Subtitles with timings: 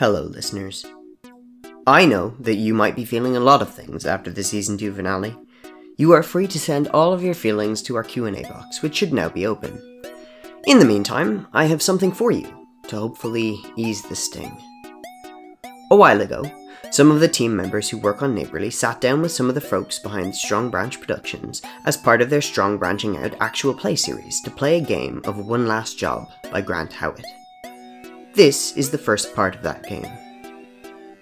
[0.00, 0.86] Hello, listeners.
[1.86, 4.94] I know that you might be feeling a lot of things after the season 2
[4.94, 5.36] finale.
[5.98, 9.12] You are free to send all of your feelings to our Q&A box, which should
[9.12, 9.78] now be open.
[10.66, 14.56] In the meantime, I have something for you to hopefully ease the sting.
[15.90, 16.44] A while ago,
[16.90, 19.60] some of the team members who work on Neighbourly sat down with some of the
[19.60, 24.40] folks behind Strong Branch Productions as part of their Strong Branching Out actual play series
[24.40, 27.26] to play a game of One Last Job by Grant Howitt.
[28.34, 30.06] This is the first part of that game.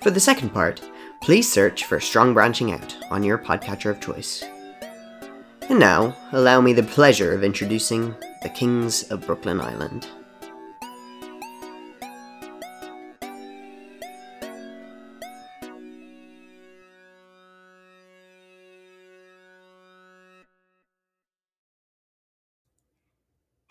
[0.02, 0.82] For the second part,
[1.22, 4.44] please search for Strong Branching Out on your podcatcher of choice.
[5.70, 10.06] And now, allow me the pleasure of introducing the Kings of Brooklyn Island.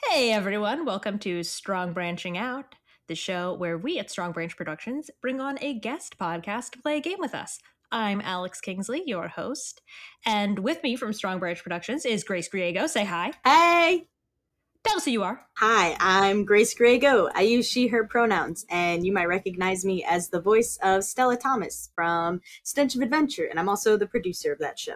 [0.10, 2.74] Hey everyone, welcome to Strong Branching Out,
[3.08, 6.98] the show where we at Strong Branch Productions bring on a guest podcast to play
[6.98, 7.60] a game with us.
[7.92, 9.82] I'm Alex Kingsley, your host,
[10.26, 12.90] and with me from Strong Branch Productions is Grace Griego.
[12.90, 13.32] Say hi.
[13.46, 14.08] Hey!
[14.84, 15.46] Tell us who you are.
[15.58, 17.30] Hi, I'm Grace Griego.
[17.34, 21.38] I use she, her pronouns, and you might recognize me as the voice of Stella
[21.38, 24.96] Thomas from Stench of Adventure, and I'm also the producer of that show.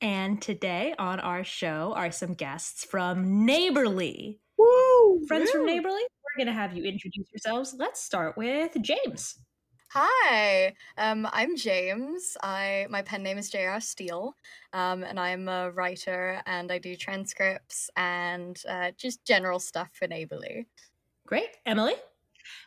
[0.00, 4.40] And today on our show are some guests from Neighbourly.
[4.60, 5.24] Woo!
[5.26, 7.74] Friends from Neighbourly, we're going to have you introduce yourselves.
[7.78, 9.38] Let's start with James.
[9.92, 12.36] Hi, um, I'm James.
[12.42, 13.80] I my pen name is J.R.
[13.80, 14.34] Steele,
[14.74, 20.06] um, and I'm a writer and I do transcripts and uh, just general stuff for
[20.06, 20.66] Neighbourly.
[21.26, 21.56] Great.
[21.64, 21.94] Emily?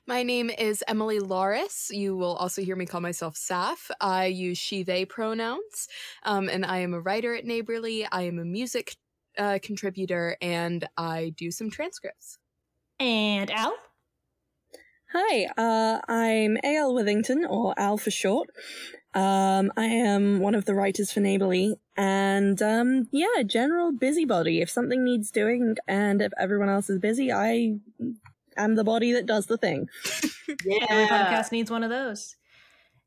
[0.08, 1.92] My name is Emily Loris.
[1.92, 3.92] You will also hear me call myself Saf.
[4.02, 5.88] I use she, they pronouns,
[6.24, 8.08] um, and I am a writer at Neighbourly.
[8.12, 8.96] I am a music
[9.38, 12.38] uh, contributor and I do some transcripts.
[13.00, 13.76] And Al?
[15.14, 16.94] Hi, uh, I'm A.L.
[16.96, 18.50] Withington, or Al for short.
[19.14, 24.62] Um, I am one of the writers for Neighbourly, and um, yeah, general busybody.
[24.62, 27.76] If something needs doing, and if everyone else is busy, I
[28.58, 29.88] am the body that does the thing.
[30.66, 30.86] Yeah.
[30.90, 32.36] Every podcast needs one of those.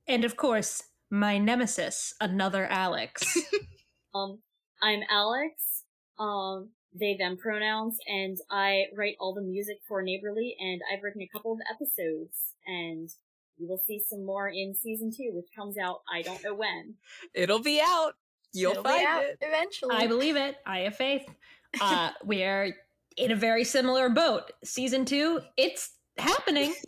[0.09, 3.38] And of course, my nemesis, another Alex.
[4.15, 4.38] Um,
[4.82, 5.75] I'm Alex.
[6.19, 11.21] Um, they them pronouns, and I write all the music for Neighbourly, and I've written
[11.22, 13.10] a couple of episodes, and
[13.59, 16.94] you will see some more in season two, which comes out I don't know when.
[17.34, 18.15] It'll be out.
[18.53, 19.38] You'll It'll be find out it.
[19.43, 19.94] eventually.
[19.97, 20.56] I believe it.
[20.65, 21.27] I have faith.
[21.81, 22.75] Uh, we're
[23.19, 24.53] in a very similar boat.
[24.65, 26.75] Season two, it's happening.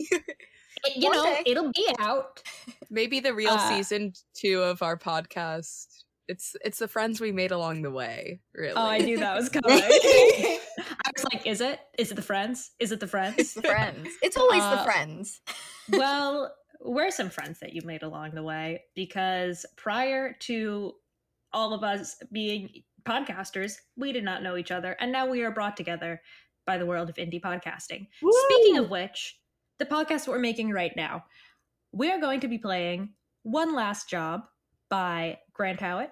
[0.84, 1.43] It- you One know, day.
[1.45, 2.41] it'll be out.
[2.89, 6.05] Maybe the real Uh, season two of our podcast.
[6.28, 8.41] It's it's the friends we made along the way.
[8.55, 8.75] Really.
[8.77, 9.81] Oh, I knew that was coming.
[9.83, 10.61] I
[11.16, 11.81] was like, is it?
[11.99, 12.71] Is it the friends?
[12.78, 13.55] Is it the It's friends?
[13.55, 14.09] the friends.
[14.22, 15.41] It's always Uh, the friends.
[15.91, 20.93] well, we're some friends that you made along the way because prior to
[21.53, 22.69] all of us being
[23.05, 26.21] podcasters, we did not know each other, and now we are brought together
[26.66, 28.06] by the world of indie podcasting.
[28.21, 29.39] Speaking of which,
[29.78, 31.25] the podcast we're making right now,
[31.93, 33.15] we are going to be playing
[33.45, 34.43] One Last Job
[34.91, 36.10] by Grant Howitt.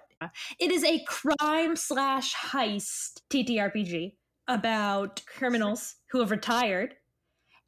[0.59, 4.13] It is a crime slash heist TTRPG
[4.47, 6.95] about criminals who have retired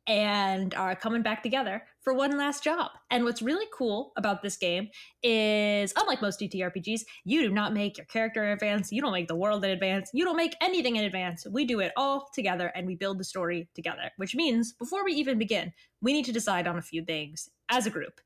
[0.08, 2.90] and are coming back together for one last job.
[3.12, 4.90] And what's really cool about this game
[5.22, 9.28] is, unlike most TTRPGs, you do not make your character in advance, you don't make
[9.28, 11.46] the world in advance, you don't make anything in advance.
[11.52, 15.14] We do it all together and we build the story together, which means before we
[15.14, 18.20] even begin, we need to decide on a few things as a group.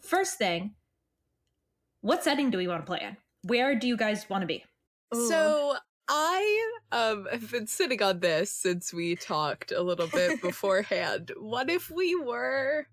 [0.00, 0.76] First thing,
[2.02, 3.16] what setting do we want to play in?
[3.46, 4.64] Where do you guys want to be?
[5.14, 5.76] So
[6.08, 11.32] I um have been sitting on this since we talked a little bit beforehand.
[11.38, 12.86] What if we were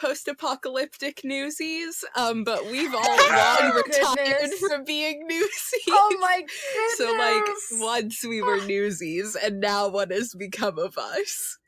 [0.00, 2.04] post-apocalyptic newsies?
[2.16, 3.18] Um, but we've all long
[3.62, 4.60] Oh, retired goodness.
[4.60, 5.82] from being newsies.
[5.90, 6.98] oh my goodness!
[6.98, 11.58] So like once we were newsies, and now what has become of us?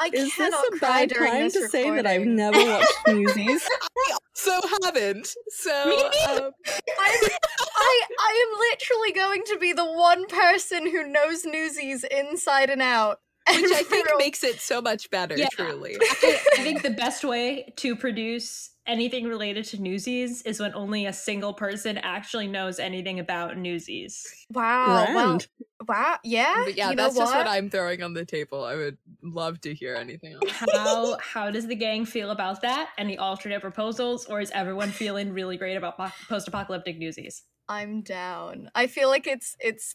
[0.00, 3.68] I Is this a bad time this to say that I've never watched Newsies?
[3.96, 4.18] I
[4.52, 5.34] also haven't.
[5.48, 6.46] So Me neither.
[6.46, 6.50] um,
[6.98, 7.28] I,
[7.76, 12.82] I I am literally going to be the one person who knows Newsies inside and
[12.82, 13.20] out.
[13.50, 15.36] Which I think makes it so much better.
[15.36, 15.48] Yeah.
[15.52, 15.96] Truly.
[16.00, 21.06] I, I think the best way to produce anything related to Newsies is when only
[21.06, 24.26] a single person actually knows anything about Newsies.
[24.50, 25.38] Wow, wow,
[25.86, 26.62] wow, yeah.
[26.64, 27.46] But yeah, you that's just what?
[27.46, 28.64] what I'm throwing on the table.
[28.64, 30.50] I would love to hear anything else.
[30.50, 32.88] How how does the gang feel about that?
[32.96, 37.42] Any alternate proposals, or is everyone feeling really great about po- post-apocalyptic Newsies?
[37.68, 38.70] I'm down.
[38.74, 39.94] I feel like it's it's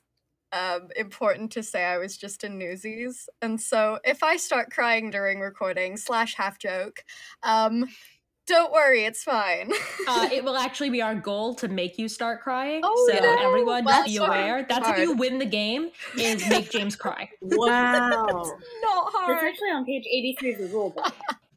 [0.53, 5.09] um, important to say I was just in Newsies, and so if I start crying
[5.09, 7.03] during recording slash half joke,
[7.43, 7.85] um,
[8.45, 9.71] Don't worry, it's fine.
[10.05, 12.81] Uh, it will actually be our goal to make you start crying.
[12.83, 13.35] Oh, so no.
[13.39, 14.65] everyone Well, be that's aware.
[14.67, 14.99] That's how hard.
[15.01, 17.29] you win the game is make James cry.
[17.41, 18.09] Wow.
[18.21, 19.45] Not That's hard.
[19.47, 21.11] actually on page 83 of the rulebook.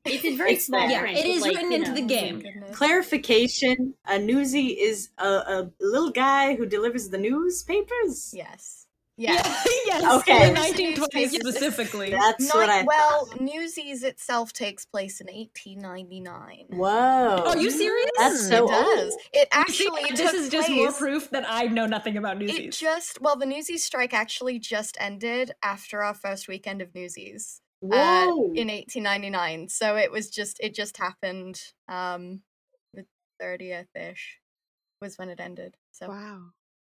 [0.05, 0.89] It's in very It's small.
[0.89, 1.19] Yeah, print.
[1.19, 2.39] it like, written you into the game.
[2.39, 2.77] Goodness.
[2.77, 8.33] Clarification: A newsie is a, a little guy who delivers the newspapers.
[8.33, 8.86] Yes.
[9.19, 9.33] Yeah.
[9.87, 10.21] yes.
[10.21, 10.49] Okay.
[10.49, 12.11] In the 1920s specifically.
[12.11, 12.83] That's what I.
[12.83, 13.41] Ni- well, thought.
[13.41, 16.67] Newsies itself takes place in 1899.
[16.71, 16.87] Whoa.
[17.47, 18.11] Are you serious?
[18.19, 19.13] That's so it does.
[19.13, 19.21] old.
[19.33, 19.47] It You see,
[19.87, 22.57] actually this took is just more proof that I know nothing about Newsies.
[22.59, 22.81] It Newsies.
[22.81, 27.87] just well, the Newsies strike actually just ended after our first weekend of Newsies uh,
[28.27, 28.53] Whoa.
[28.55, 29.69] in 1899.
[29.71, 31.61] So it was just it just happened.
[31.89, 32.43] Um,
[32.93, 33.07] the
[33.43, 34.41] 30th ish
[35.01, 35.77] was when it ended.
[35.93, 36.41] So Wow.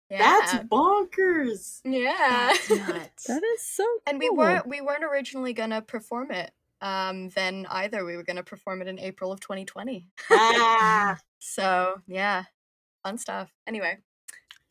[0.09, 1.81] Yeah, That's bonkers.
[1.83, 2.49] yeah.
[2.53, 3.23] That's nuts.
[3.25, 8.05] That is so and we weren't we weren't originally gonna perform it um then either.
[8.05, 10.05] We were gonna perform it in April of 2020.
[10.31, 12.43] ah, So yeah,
[13.03, 13.51] fun stuff.
[13.67, 13.97] Anyway,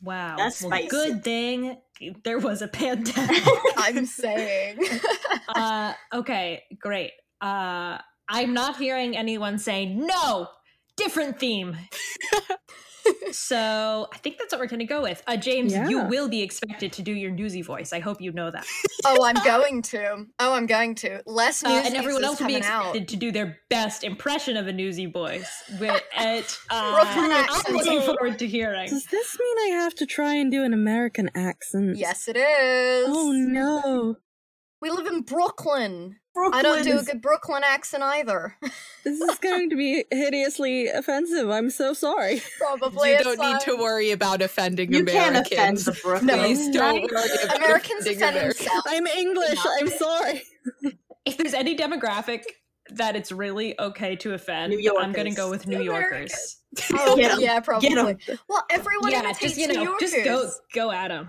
[0.02, 0.36] Wow.
[0.36, 0.88] That's well, spicy.
[0.88, 1.78] good thing
[2.25, 3.42] there was a pandemic.
[3.76, 4.78] I'm saying.
[5.48, 7.12] uh, okay, great.
[7.40, 7.98] Uh,
[8.28, 10.48] I'm not hearing anyone say no.
[10.96, 11.76] Different theme.
[13.32, 15.22] So I think that's what we're gonna go with.
[15.26, 17.92] Uh, James, you will be expected to do your newsy voice.
[17.92, 18.66] I hope you know that.
[19.04, 20.26] oh, I'm going to.
[20.38, 21.22] Oh, I'm going to.
[21.26, 22.80] Less Uh, and everyone else will be coming out.
[22.88, 25.62] expected to do their best impression of a newsy voice.
[25.80, 28.88] With it, uh, Brooklyn I'm looking forward to hearing.
[28.88, 31.96] Does this mean I have to try and do an American accent?
[31.96, 33.06] Yes, it is.
[33.08, 34.16] Oh no.
[34.80, 36.16] We live in Brooklyn.
[36.34, 38.56] Brooklyn I don't do a good Brooklyn accent either.
[39.04, 41.50] This is going to be hideously offensive.
[41.50, 42.40] I'm so sorry.
[42.58, 43.10] Probably.
[43.12, 45.86] you don't need to worry about offending You can't Americans.
[45.86, 46.26] offend the Brooklyn.
[46.26, 46.38] No.
[46.38, 47.10] Please don't Right?
[47.12, 48.58] worry about Americans offending offend Americans.
[48.58, 48.86] themselves.
[48.88, 49.58] I'm English.
[49.78, 50.42] I'm sorry.
[51.26, 52.44] If there's any demographic
[52.92, 56.56] that it's really okay to offend, New I'm gonna go with New Yorkers.
[56.94, 57.94] Oh, yeah, probably.
[58.48, 60.10] Well, everyone yeah, imitates just you New know, Yorkers.
[60.12, 61.28] just go go at them.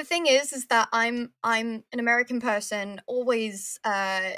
[0.00, 4.30] The thing is is that i'm i'm an american person always uh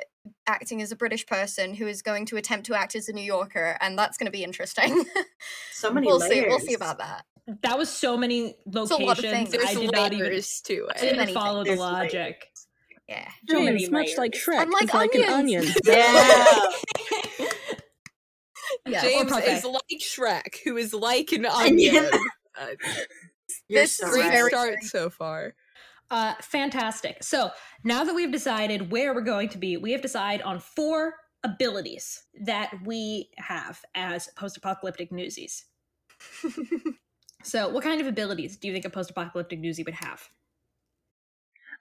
[0.49, 3.23] acting as a british person who is going to attempt to act as a new
[3.23, 5.05] yorker and that's going to be interesting
[5.73, 6.33] So many we'll layers.
[6.33, 7.25] see we'll see about that
[7.63, 9.33] That was so many a lot of locations.
[9.33, 9.51] things.
[9.53, 11.71] There's I did not even, layers to I didn't many follow the.
[11.71, 12.47] There's logic.
[13.09, 14.33] yeah So many James, much like.
[14.33, 15.65] Shrek, I'm like is like an onion.
[15.85, 16.59] Yeah.
[18.87, 22.09] yeah James is like Shrek, who is like an onion.
[22.61, 22.67] Uh,
[23.73, 24.49] You're This so is great right.
[24.49, 25.55] start so far.
[26.11, 27.23] Uh, fantastic.
[27.23, 27.51] So
[27.85, 32.25] now that we've decided where we're going to be, we have decided on four abilities
[32.45, 35.65] that we have as post-apocalyptic newsies.
[37.43, 40.29] So, what kind of abilities do you think a post-apocalyptic newsie would have?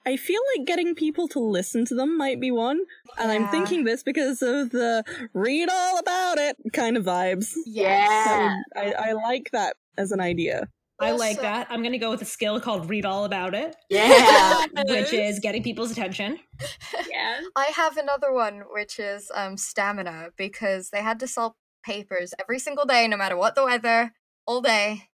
[0.06, 2.82] I feel like getting people to listen to them might be one,
[3.20, 5.04] and I'm thinking this because of the
[5.34, 7.54] read all about it kind of vibes.
[7.68, 8.08] Yeah.
[8.08, 10.70] yes would, I, I like that as an idea.
[11.01, 11.68] I like Also- that.
[11.69, 14.65] I'm going to go with a skill called read all about it, Yeah.
[14.88, 16.39] which is getting people's attention.
[17.09, 17.39] Yeah.
[17.56, 22.59] i have another one which is um stamina because they had to sell papers every
[22.59, 24.13] single day no matter what the weather
[24.45, 25.09] all day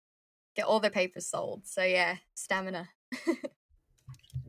[0.56, 2.88] get all their papers sold so yeah stamina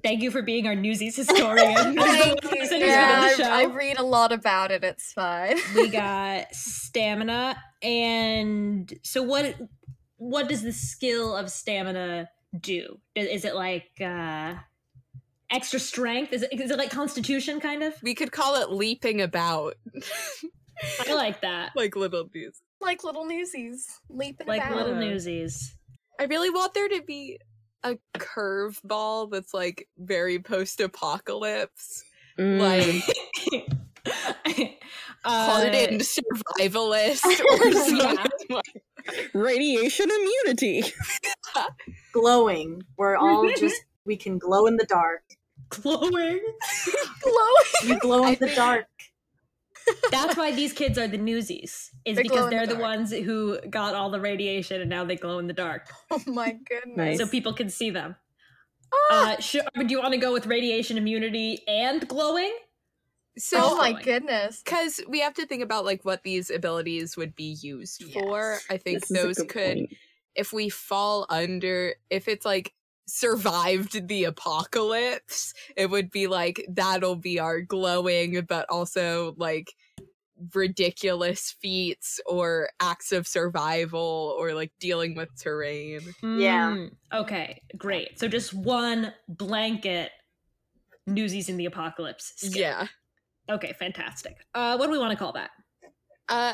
[0.03, 1.95] Thank you for being our newsies historian.
[1.95, 2.49] Thank you.
[2.51, 4.83] Listeners Yeah, of the I, I read a lot about it.
[4.83, 5.57] It's fine.
[5.75, 9.55] we got stamina and so what
[10.17, 14.55] what does the skill of stamina do is it like uh
[15.51, 19.21] extra strength is it, is it like constitution kind of We could call it leaping
[19.21, 19.75] about,
[21.07, 22.61] i like that like little news.
[22.81, 24.75] like little newsies leaping like about.
[24.77, 25.75] little Uh, newsies
[26.19, 27.39] I really want there to be
[27.83, 32.03] a curveball that's like very post-apocalypse,
[32.39, 32.59] Mm.
[32.59, 33.67] like
[35.25, 38.13] uh, hardened survivalist or Yeah.
[38.15, 38.36] something.
[38.49, 38.83] Like-
[39.33, 40.83] radiation immunity.
[42.13, 42.83] Glowing.
[42.97, 45.23] We're all just we can glow in the dark.
[45.69, 46.39] glowing
[47.21, 47.83] glowing.
[47.83, 48.85] You glow in the dark.
[50.11, 52.81] that's why these kids are the newsies is They because they're the, dark.
[52.83, 56.51] ones who got all the radiation and now they glow in the dark Oh my
[56.67, 56.97] goodness.
[56.97, 57.17] Nice.
[57.19, 58.15] so people can see them
[59.11, 59.33] Ah!
[59.35, 59.63] Uh, sure.
[59.77, 62.53] Do you want to go with radiation immunity and glowing?
[63.37, 64.63] So oh my goodness.
[64.63, 68.63] because we have to think about like what these abilities would be used for.
[68.69, 69.89] I think This those could point.
[70.35, 72.73] if we fall under if it's like
[73.07, 79.73] survived the apocalypse it would be like that'll be our glowing but also like
[80.53, 86.77] ridiculous feats or acts of survival or like dealing with terrain Yeah.
[86.77, 88.19] Mm, Okay, great.
[88.19, 90.11] So just one blanket
[91.07, 92.33] newsies in the apocalypse.
[92.37, 92.63] skill.
[92.63, 92.87] yeah
[93.49, 94.35] Okay, fantastic.
[94.53, 95.49] Uh, what do we want to call that?
[96.29, 96.53] uh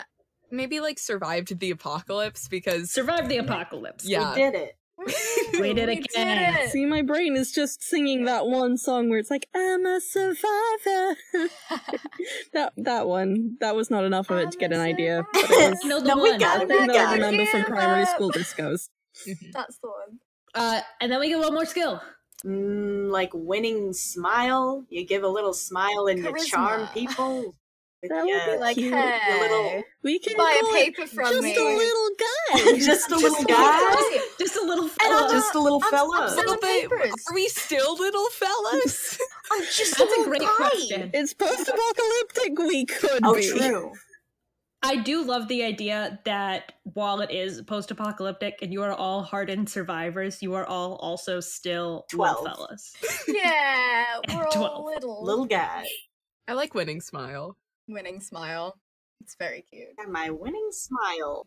[0.52, 4.06] maybe like survived the apocalypse because survived the apocalypse.
[4.08, 4.36] Yeah.
[4.36, 4.72] We did it.
[5.60, 6.56] We did We again.
[6.56, 6.70] it.
[6.72, 11.16] See, my brain is just singing that one song where it's like, I'm a survivor.
[12.54, 13.58] that that one.
[13.60, 15.24] That was not enough of it to get an idea.
[15.34, 16.40] But it was No, the No, we one.
[16.40, 16.70] got it.
[16.70, 18.90] We something I remember from primary school discos.
[19.52, 20.20] That's the one.
[20.56, 22.02] Uh, and then we get one more skill.
[22.46, 24.86] Mm, like winning smile.
[24.90, 27.56] You give a little smile and you charm people.
[28.10, 28.94] That would be Like, cute.
[28.94, 31.56] hey, little- We can buy a paper from just me.
[31.56, 32.78] a little guy.
[32.86, 34.20] just a little guy.
[34.38, 35.24] Just a little And fella.
[35.24, 36.18] I'm Just a little I'm- fella.
[36.24, 37.14] I'm selling But papers.
[37.30, 39.18] are we still little fellas?
[39.54, 40.48] I'm just That's a little great guy.
[40.58, 41.12] question.
[41.14, 42.60] It's post-apocalyptic.
[42.60, 43.50] We could Oh, be.
[43.50, 43.94] true.
[44.86, 49.70] I do love the idea that while it is post-apocalyptic and you are all hardened
[49.70, 52.46] survivors, you are all also still Twelve.
[52.46, 52.94] fellas.
[53.28, 55.24] Yeah, we're all little.
[55.24, 55.86] Little guy.
[56.48, 57.58] I like winning smile.
[57.88, 58.76] Winning smile.
[59.22, 59.88] It's very cute.
[59.98, 61.46] And my winning smile.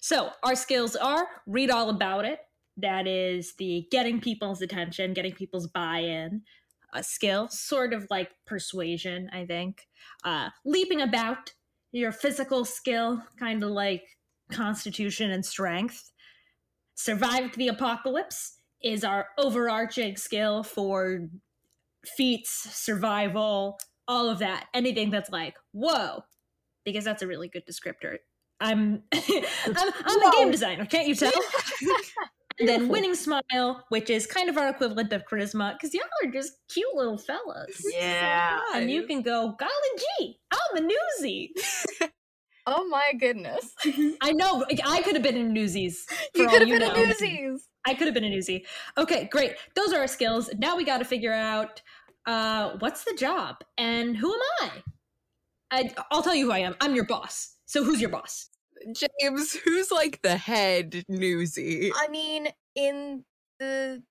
[0.00, 2.40] So our skills are read all about it.
[2.78, 6.42] That is the getting people's attention, getting people's buy-in.
[6.94, 9.86] A skill, sort of like persuasion, I think.
[10.24, 11.52] Uh, leaping about,
[11.92, 14.02] your physical skill, kind of like
[14.50, 16.10] constitution and strength.
[16.94, 21.28] Survived the apocalypse is our overarching skill for
[22.04, 24.66] feats, survival, all of that.
[24.74, 26.22] Anything that's like, whoa,
[26.84, 28.16] because that's a really good descriptor.
[28.60, 31.32] I'm I'm, I'm a game designer, can't you tell?
[32.58, 36.30] and then winning smile, which is kind of our equivalent of charisma, because y'all are
[36.30, 37.82] just cute little fellas.
[37.92, 38.58] Yeah.
[38.74, 41.50] And you can go, golly gee, I'm a newsie.
[42.70, 43.74] Oh my goodness.
[44.20, 46.04] I know, I could have been in Newsies.
[46.34, 46.92] for you could have been know.
[46.92, 47.66] a Newsies.
[47.86, 48.66] I could have been a newsie.
[48.98, 49.54] Okay, great.
[49.74, 50.50] Those are our skills.
[50.58, 51.80] Now we got to figure out
[52.26, 54.70] uh, what's the job and who am I?
[55.70, 55.94] I?
[56.10, 56.76] I'll tell you who I am.
[56.82, 57.56] I'm your boss.
[57.64, 58.50] So who's your boss?
[58.92, 61.92] James, who's like the head newsy?
[61.94, 63.24] I mean, in
[63.60, 64.02] the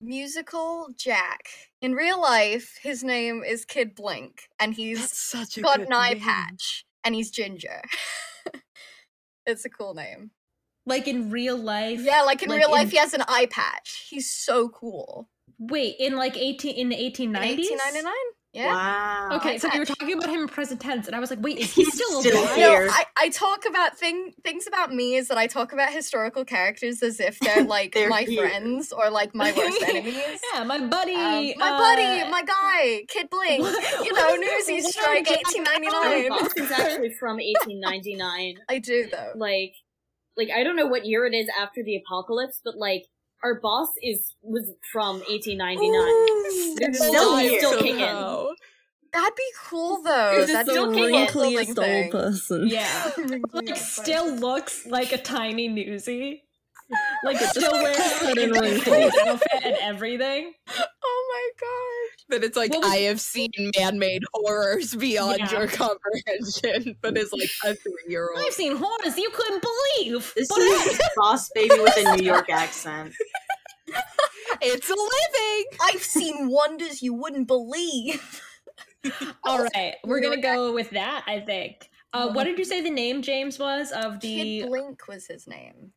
[0.00, 1.40] musical Jack,
[1.82, 5.92] in real life, his name is Kid Blink, and he's That's such a got an
[5.92, 6.22] eye name.
[6.22, 7.82] patch, and he's ginger.
[9.46, 10.30] it's a cool name.
[10.86, 12.00] Like in real life?
[12.00, 14.06] Yeah, like in Like real life, in- he has an eye patch.
[14.08, 15.28] He's so cool.
[15.58, 17.70] Wait, in like eighteen in the eighteen In nineties?
[17.70, 18.12] 1899?
[18.54, 18.72] Yeah.
[18.74, 19.36] Wow.
[19.36, 21.58] Okay, so you were talking about him in present tense, and I was like, wait,
[21.58, 22.54] is he He's still still alive?
[22.56, 22.86] here.
[22.86, 26.46] No, I, I talk about thing things about me is that I talk about historical
[26.46, 28.48] characters as if they're like They're my here.
[28.48, 30.40] friends or like my worst enemies.
[30.54, 31.14] Yeah, my buddy.
[31.14, 33.60] Um, my uh, buddy, my guy, Kid Blink.
[33.60, 34.40] what- You know, is it?
[34.40, 36.28] Newsy What Strike, is 1899.
[36.30, 37.36] boss is actually from
[37.82, 38.54] 1899.
[38.68, 39.32] I do though.
[39.36, 39.74] Like,
[40.38, 43.04] like I don't know what year it is after the apocalypse, but like
[43.42, 45.90] our boss is was from 1899.
[45.90, 47.58] Ooh, still still, here.
[47.58, 48.54] still kicking.
[49.12, 50.38] That'd be cool though.
[50.38, 51.16] Is still the kicking?
[51.16, 52.68] a cool wrinkliest old person.
[52.68, 53.10] Yeah.
[53.52, 56.40] like still looks like a tiny newsie.
[57.22, 59.12] Like still wears like, a wrinkles.
[59.26, 60.54] outfit and everything.
[61.10, 61.97] Oh my gosh.
[62.28, 65.50] But it's like I have seen man-made horrors beyond Yeah.
[65.52, 66.96] your comprehension.
[67.02, 68.38] But it's like a three-year-old.
[68.44, 70.32] I've seen horrors you couldn't believe.
[70.36, 73.14] This but is Boss Baby with a New York accent.
[74.60, 75.78] It's a living.
[75.82, 78.42] I've seen wonders you wouldn't believe.
[79.44, 81.22] all right, we're gonna go with that.
[81.26, 81.90] I think.
[82.12, 85.46] Uh, what did you say the name James was of the Kid Blink was his
[85.46, 85.92] name.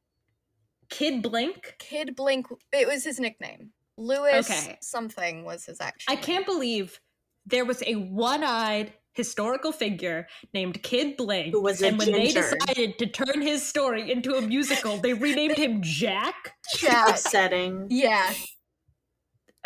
[0.89, 1.75] Kid Blink?
[1.79, 2.47] Kid Blink.
[2.73, 3.71] It was his nickname.
[3.97, 4.77] Lewis Okay.
[4.81, 6.11] something was his actual.
[6.13, 6.99] I can't believe
[7.45, 12.31] there was a one-eyed historical figure named Kid Blink, Who was a and when they
[12.31, 16.53] decided to turn his story into a musical, they renamed him Jack.
[16.77, 17.09] Jack.
[17.09, 17.87] Upsetting.
[17.89, 18.33] yeah.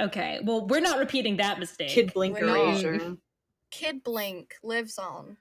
[0.01, 1.89] Okay, well, we're not repeating that mistake.
[1.89, 2.75] Kid Blinker We're not.
[2.75, 3.17] Asia.
[3.71, 5.37] Kid Blink lives on.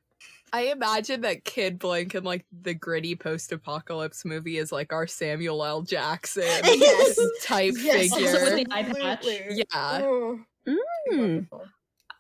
[0.55, 5.65] I imagine that Kid Blink in like the gritty post-apocalypse movie is like our Samuel
[5.65, 5.83] L.
[5.83, 7.19] Jackson Yes.
[7.43, 8.65] type Yes, Also with figure.
[8.65, 9.03] the eye patch.
[9.03, 9.57] absolutely.
[9.57, 10.01] Yeah.
[10.05, 10.41] Oh,
[11.11, 11.39] Hmm.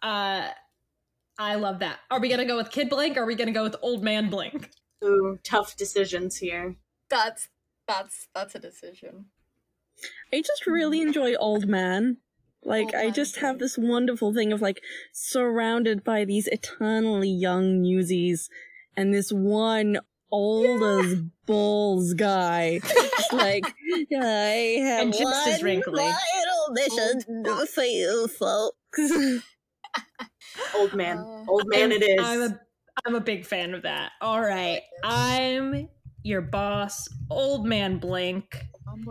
[0.03, 0.49] Uh,
[1.39, 1.99] I love that.
[2.11, 3.17] Are we gonna go with Kid Blink?
[3.17, 4.69] Or are we gonna go with Old Man Blink?
[5.05, 6.77] Ooh, tough decisions here.
[7.11, 7.49] That's
[7.87, 9.27] that's that's a decision.
[10.33, 12.17] I just really enjoy Old Man.
[12.65, 14.81] Like, Old I Man just have this wonderful thing of like
[15.13, 18.49] surrounded by these eternally young newsies
[18.97, 19.99] and this one
[20.33, 21.17] old as
[21.47, 22.81] balls guy.
[23.33, 23.65] Like,
[24.13, 26.03] I have And just as one wrinkly.
[26.05, 29.45] final mission for you folks.
[30.77, 31.19] Old man.
[31.19, 32.21] Uh, Old man it is.
[32.21, 32.61] I'm a
[33.07, 34.13] I'm a big fan of that.
[34.21, 35.89] All right, I'm
[36.23, 38.65] your boss, Old Man Blink.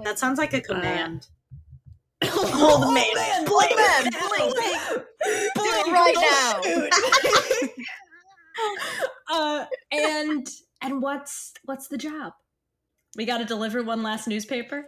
[0.03, 1.27] that sounds like a command.
[2.31, 4.55] Old man, Old man, blink.
[5.55, 7.73] Do it right now.
[9.31, 10.47] uh, and
[10.83, 12.33] And what's what's the job?
[13.15, 14.85] We got to deliver one last newspaper.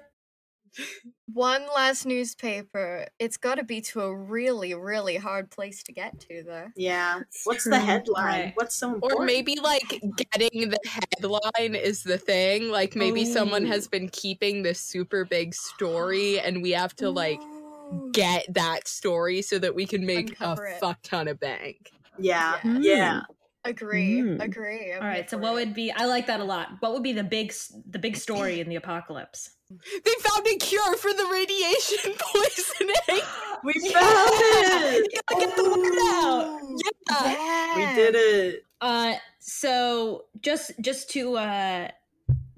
[1.34, 3.08] One last newspaper.
[3.20, 6.68] It's got to be to a really, really hard place to get to, though.
[6.76, 7.22] Yeah.
[7.44, 7.72] What's true.
[7.72, 8.26] the headline?
[8.26, 8.52] Right.
[8.56, 9.22] What's so important?
[9.22, 10.02] Or maybe like
[10.34, 12.70] getting the headline is the thing.
[12.70, 13.70] Like maybe someone oh.
[13.70, 18.10] has been keeping this super big story and we have to like Ooh.
[18.14, 20.80] get that story so that we can make Uncover a it.
[20.80, 21.92] fuck ton of bank.
[22.18, 22.60] Yeah.
[22.64, 22.80] Yeah.
[22.80, 23.20] Yeah.
[23.22, 23.34] Hmm.
[23.66, 24.22] Agree.
[24.22, 24.42] Mm.
[24.42, 24.94] Agree.
[24.94, 25.30] I'm All right.
[25.30, 25.56] So what it.
[25.56, 25.92] would be?
[25.92, 26.70] I like that a lot.
[26.80, 27.52] What would be the big
[27.90, 29.52] the big story in the apocalypse?
[29.70, 33.22] They found a cure for the radiation poisoning.
[33.64, 35.24] We found it.
[35.30, 36.62] Gotta get the word out.
[36.62, 36.80] Ooh,
[37.10, 37.76] Yeah.
[37.76, 38.66] We did it.
[38.80, 41.88] Uh, so just just to uh,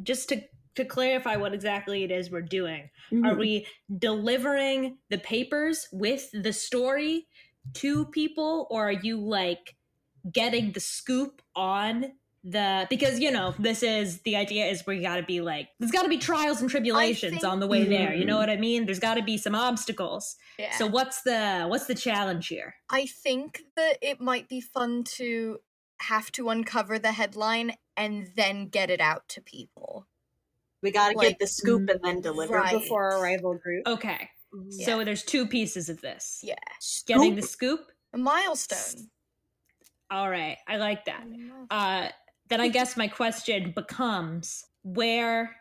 [0.03, 0.41] just to
[0.75, 2.89] to clarify what exactly it is we're doing.
[3.23, 3.37] Are Mhm.
[3.39, 3.67] we
[3.99, 7.27] delivering the papers with the story
[7.75, 9.76] to people, or are you like
[10.31, 12.87] getting the scoop on the?
[12.89, 16.03] Because you know this is the idea is we got to be like there's got
[16.03, 18.13] to be trials and tribulations think- on the way there.
[18.13, 18.61] You know what I mm-hmm.
[18.61, 18.85] mean?
[18.85, 20.35] There's got to be some obstacles.
[20.57, 20.75] Yeah.
[20.77, 22.75] So what's the what's the challenge here?
[22.89, 25.59] I think that it might be fun to
[25.99, 30.07] have to uncover the headline and then get it out to people.
[30.81, 32.53] We got to Like, get the scoop and then deliver.
[32.53, 32.79] right.
[32.79, 33.87] before our rival group.
[33.87, 34.29] Okay,
[34.69, 34.85] Yeah.
[34.85, 36.39] so there's two pieces of this.
[36.43, 36.53] Yeah.
[37.07, 37.79] Getting the Scoop.
[37.79, 37.91] scoop.
[38.13, 39.09] A milestone.
[40.09, 41.23] All right, I like that.
[41.69, 42.09] uh
[42.49, 45.57] then i guess my question becomes where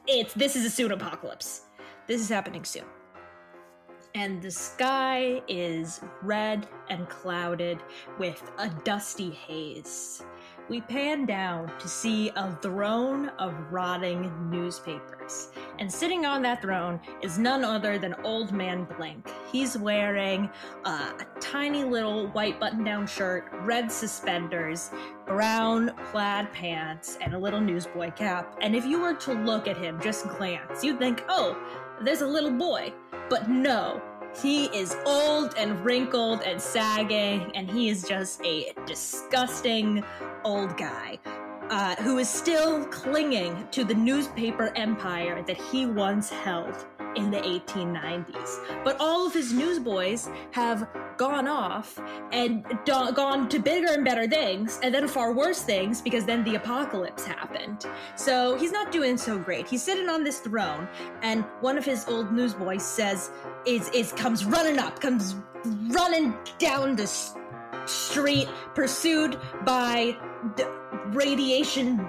[0.08, 1.66] It's this is a soon apocalypse.
[2.08, 2.82] This is happening soon.
[4.16, 7.78] And the sky is red and clouded
[8.18, 10.24] with a dusty haze.
[10.72, 15.50] We pan down to see a throne of rotting newspapers.
[15.78, 19.30] And sitting on that throne is none other than Old Man Blink.
[19.52, 20.48] He's wearing
[20.86, 24.90] uh, a tiny little white button down shirt, red suspenders,
[25.26, 28.56] brown plaid pants, and a little newsboy cap.
[28.62, 31.54] And if you were to look at him, just glance, you'd think, oh,
[32.00, 32.94] there's a little boy.
[33.28, 34.00] But no,
[34.40, 40.04] he is old and wrinkled and sagging, and he is just a disgusting
[40.44, 41.18] old guy
[41.70, 47.38] uh, who is still clinging to the newspaper empire that he once held in the
[47.38, 48.58] 1890s.
[48.84, 52.00] But all of his newsboys have gone off
[52.32, 56.42] and do- gone to bigger and better things, and then far worse things because then
[56.44, 57.84] the apocalypse happened.
[58.16, 59.68] So he's not doing so great.
[59.68, 60.88] He's sitting on this throne,
[61.22, 63.30] and one of his old newsboys says,
[63.66, 65.36] "Is is comes running up, comes
[65.90, 67.34] running down the s-
[67.86, 70.16] street, pursued by
[70.56, 70.64] d-
[71.12, 72.04] radiation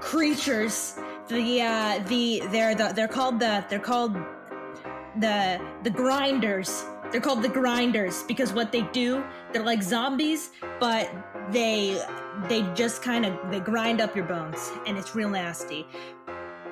[0.00, 0.94] creatures.
[1.28, 4.14] The uh, the they're the they're called the they're called
[5.18, 6.84] the the grinders.
[7.10, 11.10] They're called the grinders because what they do, they're like zombies, but
[11.50, 12.02] they
[12.48, 15.86] they just kind of they grind up your bones and it's real nasty.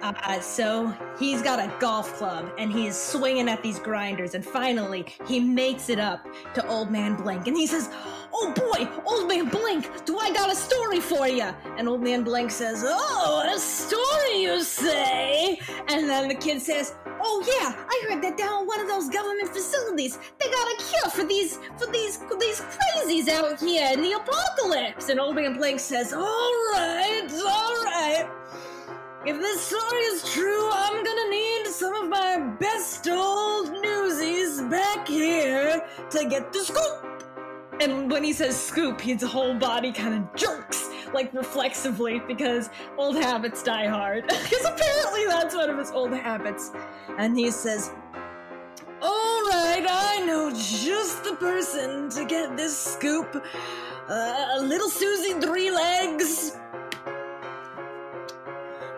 [0.02, 4.44] Uh, so he's got a golf club and he is swinging at these grinders, and
[4.44, 7.90] finally he makes it up to Old Man Blink, and he says,
[8.32, 12.22] "Oh boy, Old Man Blink, do I got a story for you?" And Old Man
[12.22, 15.58] Blink says, "Oh, a story, you say?"
[15.88, 19.48] And then the kid says, "Oh yeah, I heard that down one of those government
[19.48, 24.12] facilities, they got a cure for these for these these crazies out here in the
[24.12, 28.28] apocalypse." And Old Man Blink says, "All right, all right."
[29.26, 35.06] If this story is true, I'm gonna need some of my best old newsies back
[35.06, 37.22] here to get the scoop.
[37.82, 43.16] And when he says scoop, his whole body kind of jerks, like reflexively, because old
[43.16, 44.24] habits die hard.
[44.28, 46.72] Because apparently that's one of his old habits.
[47.18, 47.90] And he says,
[49.02, 53.44] Alright, I know just the person to get this scoop.
[54.08, 56.56] Uh, little Susie Three Legs.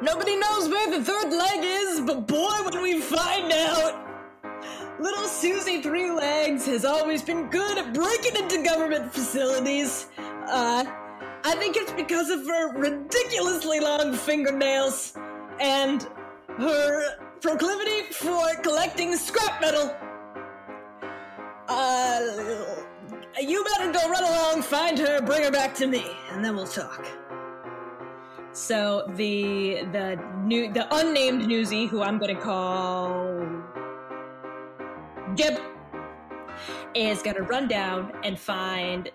[0.03, 4.05] Nobody knows where the third leg is, but boy, when we find out!
[4.99, 10.09] Little Susie Three Legs has always been good at breaking into government facilities.
[10.19, 10.85] Uh,
[11.45, 15.17] I think it's because of her ridiculously long fingernails
[15.61, 16.03] and
[16.59, 19.95] her proclivity for collecting scrap metal.
[21.69, 22.21] Uh,
[23.41, 26.67] you better go run along, find her, bring her back to me, and then we'll
[26.67, 27.07] talk.
[28.53, 33.47] So the the new the unnamed newsie, who I'm gonna call
[35.37, 35.59] Gib,
[36.95, 39.11] is gonna run down and find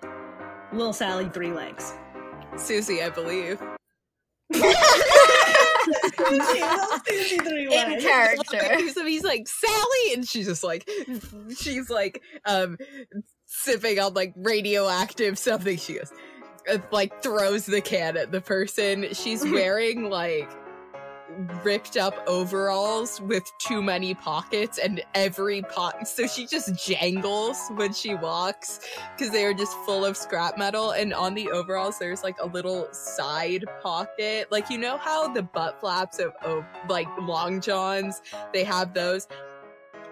[0.73, 1.93] Little Sally three legs.
[2.57, 3.61] Susie, I believe.
[7.07, 8.89] Susie three In character.
[8.89, 10.89] so he's like Sally, and she's just like
[11.55, 12.77] she's like um
[13.45, 15.77] sipping on like radioactive something.
[15.77, 16.11] She goes
[16.91, 19.13] like throws the can at the person.
[19.13, 20.49] She's wearing like
[21.63, 27.93] ripped up overalls with too many pockets and every pocket so she just jangles when
[27.93, 28.79] she walks
[29.15, 30.91] because they are just full of scrap metal.
[30.91, 34.51] And on the overalls there's like a little side pocket.
[34.51, 38.21] Like you know how the butt flaps of, of like long johns
[38.53, 39.27] they have those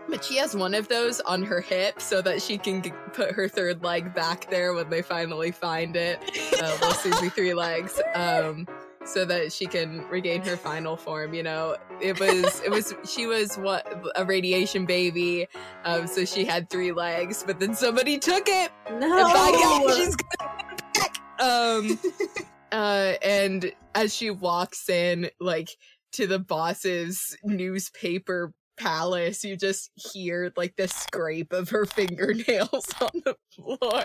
[0.09, 3.31] but she has one of those on her hip so that she can g- put
[3.31, 6.19] her third leg back there when they finally find it
[6.61, 8.67] uh, little susie three legs um
[9.05, 13.27] so that she can regain her final form you know it was it was she
[13.27, 15.47] was what a radiation baby
[15.83, 19.95] um so she had three legs but then somebody took it by God, No.
[19.95, 20.51] she's gonna
[20.93, 21.17] back.
[21.39, 21.99] Um,
[22.71, 25.69] uh, and as she walks in, like
[26.13, 33.21] to the boss's newspaper palace, you just hear like the scrape of her fingernails on
[33.23, 34.03] the floor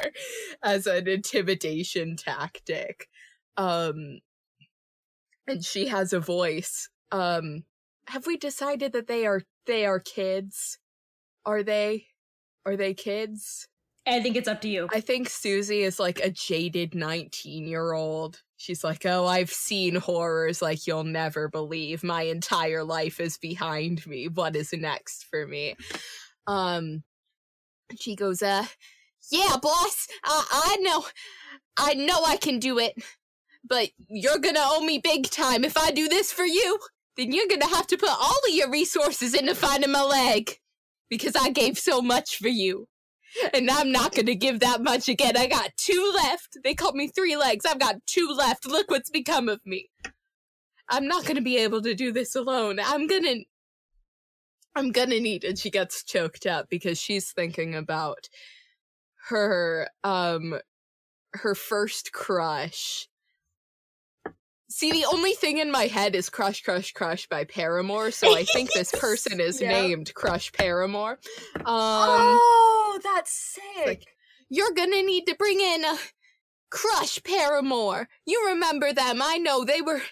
[0.63, 3.09] as an intimidation tactic.
[3.57, 4.21] Um,
[5.47, 6.89] and she has a voice.
[7.11, 7.65] Um,
[8.07, 10.79] have we decided that they are they are kids?
[11.45, 12.07] Are they?
[12.65, 13.69] Are they kids?
[14.07, 14.89] I think it's up to you.
[14.93, 18.41] I think Susie is like a jaded 19 year old.
[18.57, 22.03] She's like, oh, I've seen horrors like you'll never believe.
[22.03, 24.29] My entire life is behind me.
[24.29, 25.77] What is next for me?
[26.47, 27.03] Um,
[27.99, 28.67] she goes, uh,
[29.31, 31.05] yeah, boss, I, I know,
[31.77, 32.95] I know I can do it,
[33.65, 35.65] but you're gonna owe me big time.
[35.65, 36.79] If I do this for you,
[37.17, 40.59] then you're gonna have to put all of your resources into finding my leg
[41.09, 42.89] because I gave so much for you.
[43.55, 45.37] And I'm not gonna give that much again.
[45.37, 46.59] I got two left.
[46.65, 47.65] They called me three legs.
[47.65, 48.67] I've got two left.
[48.67, 49.91] Look what's become of me.
[50.89, 52.81] I'm not gonna be able to do this alone.
[52.81, 53.37] I'm gonna.
[54.75, 55.45] I'm gonna need.
[55.45, 58.29] And she gets choked up because she's thinking about
[59.29, 60.59] her, um,
[61.35, 63.09] her first crush.
[64.73, 68.45] See, the only thing in my head is Crush, Crush, Crush by Paramore, so I
[68.45, 69.69] think this person is Yep.
[69.73, 71.19] named Crush Paramore.
[71.57, 73.87] Um, oh, that's sick.
[73.87, 74.07] like,
[74.49, 75.97] you're gonna need to bring in a
[76.71, 78.09] Crush Paramore.
[78.27, 79.21] You remember them?
[79.21, 80.03] I know they were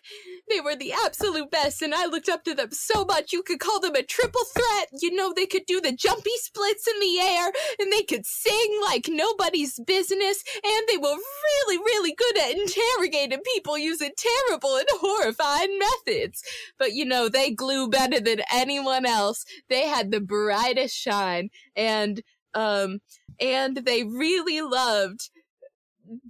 [0.51, 3.33] they were the absolute best, and I looked up to them so much.
[3.33, 4.89] You could call them a triple threat.
[5.01, 8.81] You know they could do the jumpy splits in the air, and they could sing
[8.83, 14.89] like nobody's business, and they were really, really good at interrogating people using terrible and
[14.95, 16.43] horrifying methods.
[16.79, 19.45] But you know they glue better than anyone else.
[19.69, 22.23] They had the brightest shine, and
[22.55, 23.01] um
[23.41, 25.31] and they really loved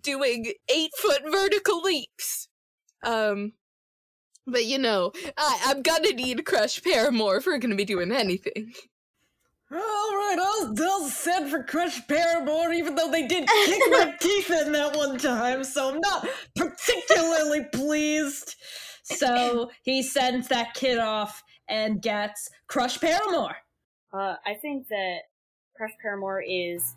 [0.01, 2.49] doing eight foot vertical leaps.
[3.05, 3.53] Um,
[4.47, 8.73] but you know, I, I'm gonna need Crush Paramore if we're gonna be doing anything.
[9.71, 14.51] All right, I'll, I'll send for Crush Paramore, even though they did kick my teeth
[14.51, 18.55] in that one time, so I'm not particularly pleased.
[19.03, 23.57] so he sends that kid off and gets Crush Paramore.
[24.11, 25.19] Uh, I think that
[25.77, 26.97] Crush Paramore is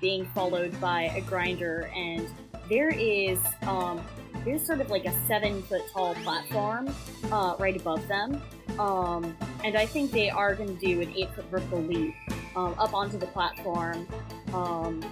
[0.00, 2.28] being followed by a grinder, and
[2.68, 4.00] there is um,
[4.44, 6.92] there's sort of like a seven foot tall platform
[7.30, 8.40] uh, right above them,
[8.78, 12.14] um, and I think they are going to do an eight foot vertical leap
[12.56, 14.06] um, up onto the platform,
[14.54, 15.02] um,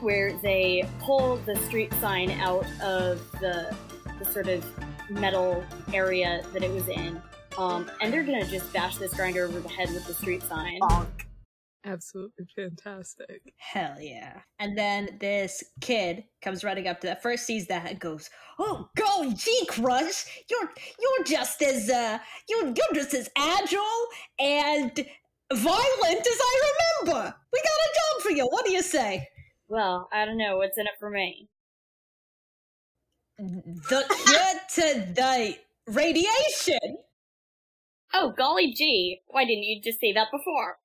[0.00, 3.74] where they pull the street sign out of the
[4.18, 4.64] the sort of
[5.10, 7.20] metal area that it was in,
[7.56, 10.80] um, and they're gonna just bash this grinder over the head with the street sign.
[10.80, 11.27] Bonk.
[11.84, 13.54] Absolutely fantastic.
[13.56, 14.40] Hell yeah.
[14.58, 18.88] And then this kid comes running up to that, first sees that and goes, Oh
[18.96, 24.06] golly gee crush, you're you're just as uh you're you're just as agile
[24.40, 24.92] and
[25.52, 26.72] violent as I
[27.04, 27.34] remember.
[27.52, 28.46] We got a job for you.
[28.46, 29.28] What do you say?
[29.68, 31.48] Well, I don't know what's in it for me.
[33.38, 36.98] The cure to the radiation.
[38.12, 40.78] Oh, golly gee, why didn't you just say that before?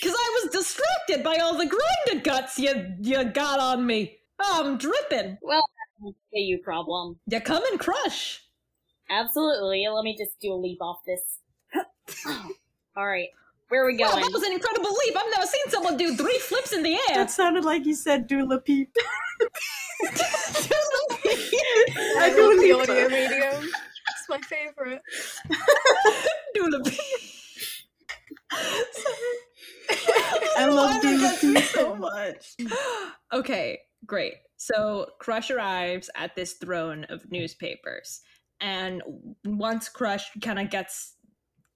[0.00, 4.16] Cause I was distracted by all the grinder guts you you got on me.
[4.40, 5.38] Oh, I'm dripping.
[5.42, 5.64] Well,
[6.02, 7.18] that's a you problem.
[7.26, 8.42] You come and crush.
[9.10, 9.86] Absolutely.
[9.92, 11.20] Let me just do a leap off this.
[12.96, 13.28] Alright,
[13.68, 14.22] where are we Wow, going?
[14.22, 15.16] that was an incredible leap.
[15.16, 17.16] I've never seen someone do three flips in the air.
[17.16, 18.94] That sounded like you said Dula Peep.
[22.18, 23.64] I do love the audio medium.
[24.08, 25.02] It's my favorite.
[26.54, 26.80] do the
[30.56, 31.64] I love Dula Dula Peep.
[31.64, 32.56] so much.
[33.32, 34.34] okay, great.
[34.56, 38.20] So Crush arrives at this throne of newspapers,
[38.60, 39.02] and
[39.44, 41.16] once Crush kind of gets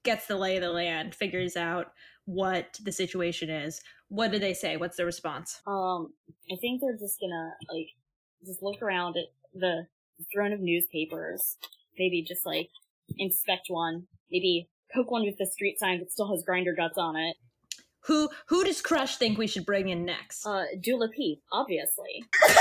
[0.05, 1.93] gets the lay of the land, figures out
[2.27, 3.81] what the situation is.
[4.09, 4.77] What do they say?
[4.77, 5.61] What's the response?
[5.67, 6.13] Um,
[6.51, 7.89] I think they're just gonna, like,
[8.45, 9.87] just look around at the
[10.33, 11.57] throne of newspapers.
[11.99, 12.69] Maybe just, like,
[13.19, 14.07] inspect one.
[14.31, 17.37] Maybe poke one with the street sign that still has grinder guts on it.
[18.07, 20.47] Who who does Crush think we should bring in next?
[20.47, 22.23] Uh, Dula Peep, obviously.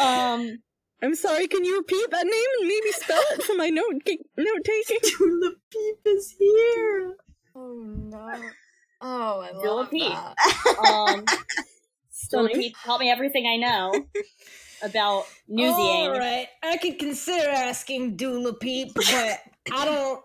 [0.00, 0.58] um,
[1.02, 4.02] I'm sorry, can you repeat that name and maybe spell it for my note
[4.36, 4.98] note taking?
[5.18, 7.16] Dula Peep is here.
[7.54, 8.30] Oh no.
[9.00, 10.12] Oh, I Dula love Peep.
[10.12, 10.34] that.
[10.78, 11.24] um,
[12.30, 13.92] Dula Peep taught me everything I know
[14.82, 16.08] about newsying.
[16.08, 19.06] All right, I could consider asking Dula Peep, but
[19.72, 20.22] I don't.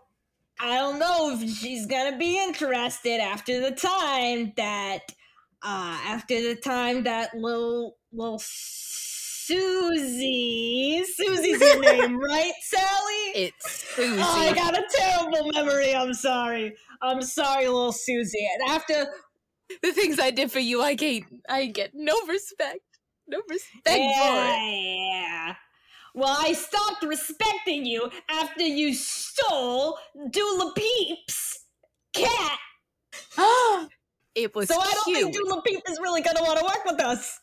[0.59, 4.99] I don't know if she's gonna be interested after the time that,
[5.63, 8.39] uh, after the time that little little
[9.45, 13.45] Susie, Susie's your name, right, Sally?
[13.45, 14.21] It's Susie.
[14.21, 15.93] Oh, I got a terrible memory.
[15.93, 16.75] I'm sorry.
[17.01, 18.47] I'm sorry, little Susie.
[18.53, 19.07] And after
[19.81, 22.79] the things I did for you, I get I get no respect.
[23.27, 25.07] No respect for it.
[25.09, 25.55] yeah.
[26.15, 29.97] Well, I stopped respecting you after you stole
[30.29, 31.65] Dula Peep's
[32.13, 32.59] cat.
[34.35, 35.17] It was so I don't cute.
[35.19, 37.39] think Dula Peep is really gonna want to work with us.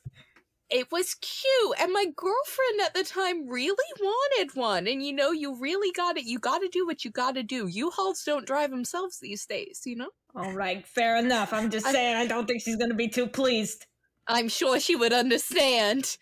[0.71, 4.89] it was cute, and my girlfriend at the time really wanted one.
[4.89, 6.25] And you know, you really got it.
[6.25, 7.69] You got to do what you got to do.
[7.69, 9.83] U-Hauls don't drive themselves these days.
[9.85, 10.11] You know.
[10.35, 11.53] All right, fair enough.
[11.53, 13.87] I'm just I- saying I don't think she's gonna be too pleased.
[14.27, 16.17] I'm sure she would understand.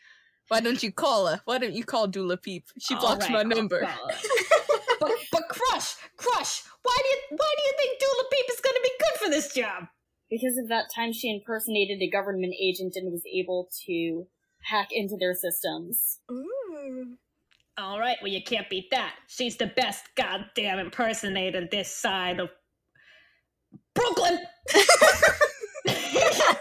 [0.48, 1.40] Why don't you call her?
[1.44, 2.64] Why don't you call Dula Peep?
[2.78, 3.80] She All blocks right, my I'll number.
[5.00, 8.80] but but Crush, Crush, why do you why do you think Dula Peep is gonna
[8.82, 9.88] be good for this job?
[10.30, 14.26] because of that time she impersonated a government agent and was able to
[14.62, 16.20] hack into their systems.
[16.30, 17.16] Ooh.
[17.78, 19.14] All right, well, you can't beat that.
[19.28, 22.50] She's the best goddamn impersonator this side of
[23.94, 24.40] Brooklyn.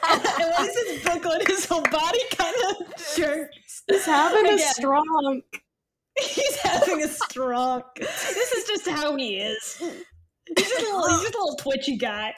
[0.09, 3.83] and when he says Brooklyn, his whole body kind of jerks.
[3.87, 5.41] He's having a strong.
[6.19, 7.95] He's having a stroke.
[7.95, 9.81] This is just how he is.
[10.55, 12.33] He's just, a little, he's just a little twitchy guy.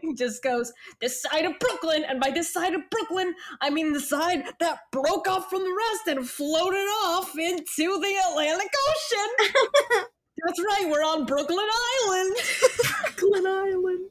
[0.00, 3.92] He just goes, This side of Brooklyn, and by this side of Brooklyn, I mean
[3.92, 10.04] the side that broke off from the rest and floated off into the Atlantic Ocean.
[10.46, 11.66] That's right, we're on Brooklyn
[12.04, 12.36] Island.
[13.04, 14.10] Brooklyn Island.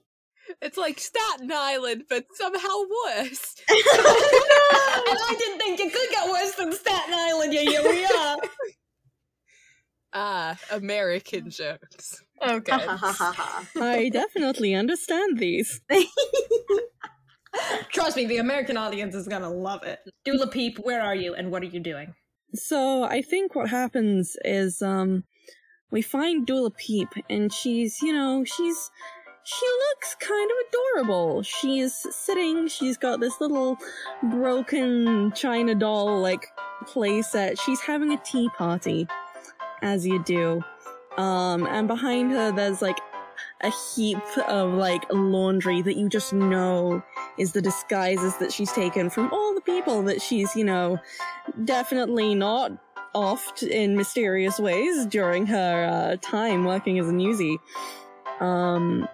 [0.61, 2.67] It's like Staten Island, but somehow
[3.05, 3.55] worse.
[3.69, 7.53] and I didn't think it could get worse than Staten Island.
[7.53, 8.37] Yeah, here we are.
[10.11, 12.23] Ah, American jokes.
[12.41, 12.87] Okay.
[13.79, 15.81] I definitely understand these.
[17.91, 19.99] Trust me, the American audience is gonna love it.
[20.25, 22.15] Dula Peep, where are you and what are you doing?
[22.55, 25.25] So I think what happens is um
[25.91, 28.91] we find Dula Peep and she's, you know, she's
[29.49, 31.41] she looks kind of adorable.
[31.41, 33.77] She's sitting, she's got this little
[34.21, 36.45] broken china doll like
[36.83, 37.59] playset.
[37.59, 39.07] She's having a tea party,
[39.81, 40.63] as you do.
[41.17, 42.99] Um, and behind her there's like
[43.61, 47.01] a heap of like laundry that you just know
[47.39, 50.99] is the disguises that she's taken from all the people that she's, you know,
[51.65, 52.71] definitely not
[53.15, 57.57] offed in mysterious ways during her uh, time working as a newsie.
[58.39, 59.07] Um,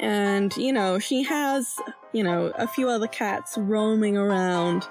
[0.00, 1.76] and you know she has
[2.12, 4.86] you know a few other cats roaming around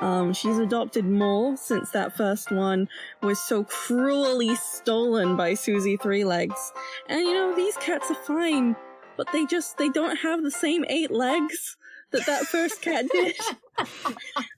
[0.00, 2.88] um, she's adopted more since that first one
[3.22, 6.72] was so cruelly stolen by susie three legs
[7.08, 8.76] and you know these cats are fine
[9.16, 11.76] but they just they don't have the same eight legs
[12.12, 13.34] that that first cat did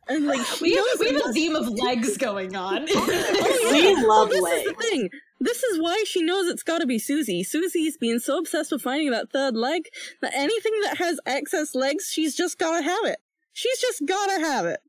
[0.09, 2.87] and like We have, we have a theme of legs going on.
[2.97, 4.03] Oh, We yeah.
[4.07, 4.57] love this legs.
[4.59, 5.09] is the thing.
[5.45, 7.43] This is why she knows it's got to be Susie.
[7.43, 9.83] Susie's been so obsessed with finding that third leg
[10.23, 13.19] that anything that has excess legs, she's just got to have it.
[13.53, 14.81] She's just got to have it.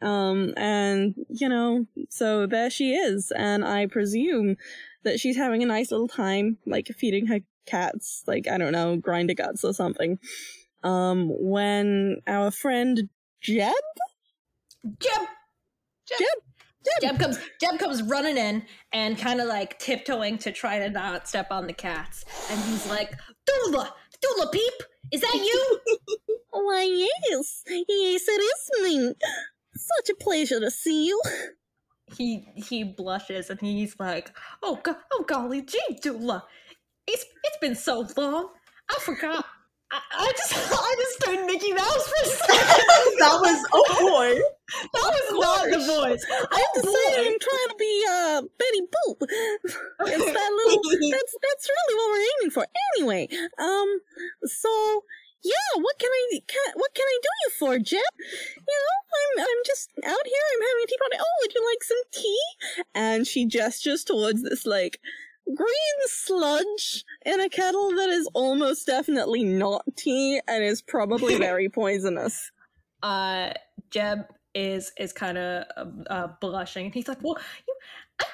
[0.00, 4.54] Um, and you know, so there she is, and I presume
[5.02, 8.96] that she's having a nice little time, like feeding her cats, like I don't know,
[8.96, 10.20] grinder guts or something.
[10.84, 13.08] Um, when our friend
[13.40, 13.72] Jeb,
[15.00, 15.26] Jeb,
[16.06, 16.57] Jeb, Jeb,
[17.00, 17.38] Jeb comes.
[17.60, 21.66] Jeb comes running in and kind of like tiptoeing to try to not step on
[21.66, 23.12] the cats, and he's like,
[23.46, 24.72] "Dula, Dula, peep,
[25.12, 25.78] is that you?"
[26.50, 26.82] Why,
[27.30, 29.14] yes, yes, it is me.
[29.74, 31.20] Such a pleasure to see you.
[32.16, 34.30] he he blushes and he's like,
[34.62, 36.44] "Oh, go- oh golly gee, Dula,
[37.06, 38.50] it's it's been so long.
[38.90, 39.44] I forgot.
[39.90, 43.18] I, I just I just turned Mickey Mouse for a second.
[43.18, 44.40] that was oh boy.
[44.92, 46.24] That was not the voice.
[46.28, 49.16] I have to say, I'm trying to be uh Betty Boop.
[49.24, 50.82] It's that little.
[51.10, 52.66] That's that's really what we're aiming for.
[52.94, 54.00] Anyway, um,
[54.44, 55.02] so
[55.42, 58.12] yeah, what can I can, what can I do you for, Jeb?
[58.20, 60.44] You know, I'm I'm just out here.
[60.52, 61.16] I'm having a tea party.
[61.18, 62.42] Oh, would you like some tea?
[62.94, 65.00] And she gestures towards this like
[65.54, 71.68] green sludge in a kettle that is almost definitely not tea and is probably very
[71.68, 72.50] poisonous.
[73.02, 73.52] Uh,
[73.90, 75.64] Jeb is is kind of
[76.10, 77.74] uh, blushing, and he's like, "Well, you,
[78.20, 78.24] I,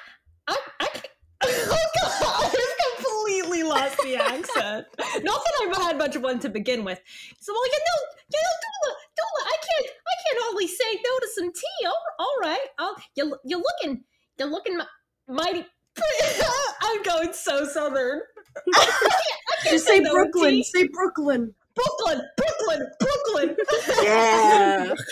[0.47, 1.07] I, I can't."
[1.47, 4.87] Oh God, I've completely lost the accent.
[5.23, 6.99] Not that I've had much of one to begin with.
[7.39, 7.99] So, well, you know,
[8.33, 11.85] you know, Dula, Dula, I can't, I can't only say no to some tea.
[11.85, 14.03] All, all right, I'll, you, you're looking,
[14.39, 14.85] you're looking mi-
[15.27, 15.65] mighty.
[16.81, 18.21] I'm going so southern.
[19.63, 20.51] Just say no Brooklyn.
[20.51, 20.63] tea.
[20.63, 21.53] Say Brooklyn.
[21.75, 23.55] Brooklyn, Brooklyn, Brooklyn.
[24.01, 24.93] Yeah.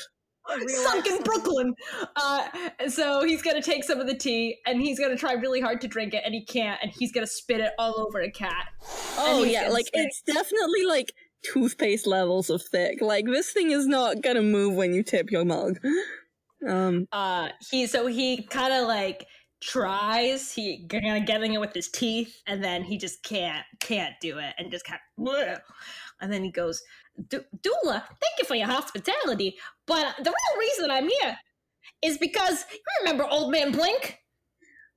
[0.67, 1.73] sunken Brooklyn.
[2.15, 2.47] Uh,
[2.87, 5.87] so he's gonna take some of the tea and he's gonna try really hard to
[5.87, 8.67] drink it, and he can't, and he's gonna spit it all over a cat.
[9.17, 10.05] Oh yeah, like spit.
[10.05, 13.01] it's definitely like toothpaste levels of thick.
[13.01, 15.79] Like this thing is not gonna move when you tip your mug.
[16.65, 19.25] Um, Uh, he so he kind of like
[19.65, 24.13] tries, he kind of getting it with his teeth, and then he just can't can't
[24.21, 25.59] do it, and just kind of,
[26.21, 26.81] and then he goes,
[27.27, 31.37] "Du- Dula, thank you for your hospitality, but the real reason I'm here
[32.01, 34.19] is because you remember Old Man Blink."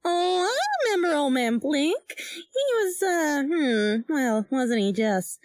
[0.07, 2.15] oh, I remember old man Blink.
[2.17, 5.41] He was, uh, hmm, well, wasn't he just,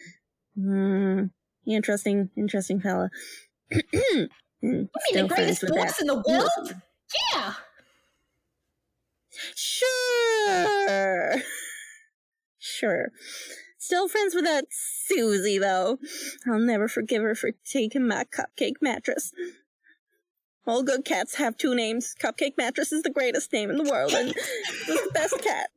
[0.56, 1.26] hmm,
[1.66, 3.10] interesting, interesting fella.
[4.64, 6.76] Hmm, I mean, the greatest voice in the world.
[7.34, 7.54] Yeah.
[9.56, 11.36] Sure.
[12.58, 13.12] Sure.
[13.78, 15.98] Still friends with that Susie, though.
[16.48, 19.34] I'll never forgive her for taking my cupcake mattress.
[20.68, 22.16] All good cats have two names.
[22.22, 25.72] Cupcake mattress is the greatest name in the world, and the best cat.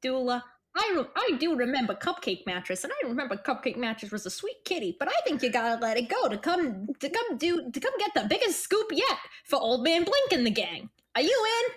[0.00, 4.30] Dula, I, re- I do remember Cupcake Mattress, and I remember Cupcake Mattress was a
[4.30, 7.70] sweet kitty, but I think you gotta let it go to come to come do
[7.70, 10.90] to come get the biggest scoop yet for Old Man Blink and the gang.
[11.14, 11.72] Are you in?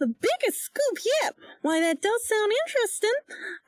[0.00, 1.34] The biggest scoop yet.
[1.62, 3.12] Why, that does sound interesting.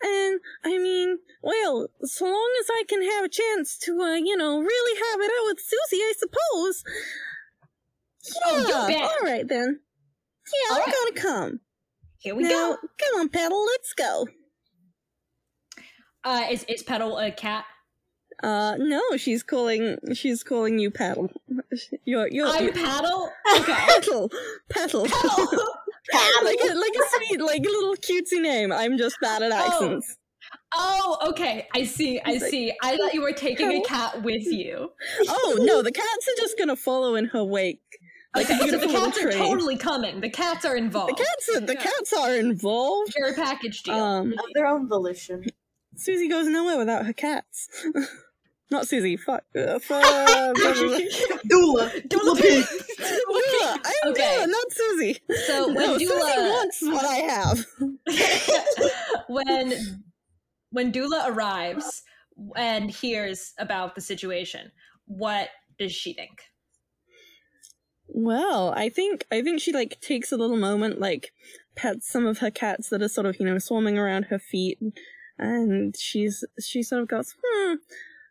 [0.02, 4.36] And, I mean, well, so long as I can have a chance to, uh, you
[4.36, 6.84] know, really have it out with Susie, I suppose.
[8.46, 9.02] Oh, Yeah, bet.
[9.10, 9.80] all right then.
[10.52, 10.94] Yeah, All I'm right.
[11.14, 11.60] gonna come.
[12.18, 12.76] Here we now, go.
[12.76, 14.28] come on, Petal, let's go.
[16.22, 17.64] Uh, is is Petal a cat?
[18.42, 21.30] Uh, no, she's calling, she's calling you Petal.
[22.04, 23.30] You're, you're, I'm you're Paddle.
[23.56, 23.72] Okay.
[23.72, 24.30] Petal,
[24.70, 25.02] Petal.
[26.44, 28.72] like a, like a sweet, like a little cutesy name.
[28.72, 29.66] I'm just bad at Oh.
[29.66, 30.16] accents.
[30.74, 31.66] Oh, okay.
[31.74, 32.20] I see.
[32.24, 32.72] I see.
[32.82, 34.90] I thought you were taking a cat with you.
[35.28, 37.80] Oh no, the cats are just gonna follow in her wake.
[38.34, 40.20] Like a Okay, so the beautiful cats are totally coming.
[40.20, 41.10] The cats are involved.
[41.18, 43.12] The cats, are, the cats are involved.
[43.16, 43.94] They're a package deal.
[43.96, 45.44] Um, Of their own volition.
[45.96, 47.68] Susie goes nowhere without her cats.
[48.70, 49.16] Not Susie.
[49.16, 49.44] Fuck.
[49.56, 50.02] Uh, fuck.
[51.48, 51.92] Dula.
[52.08, 52.64] Dula pig.
[52.98, 53.80] Dula.
[53.84, 54.36] I'm Okay.
[54.36, 55.18] Dula, not Susie.
[55.46, 57.66] So when no, Susie Dula wants what I have.
[59.28, 60.02] when
[60.70, 62.02] when Dula arrives
[62.56, 64.70] and hears about the situation,
[65.06, 65.48] what
[65.78, 66.42] does she think?
[68.06, 71.32] Well, I think I think she like takes a little moment, like
[71.76, 74.78] pets some of her cats that are sort of you know swarming around her feet,
[75.38, 77.74] and she's she sort of goes, hmm.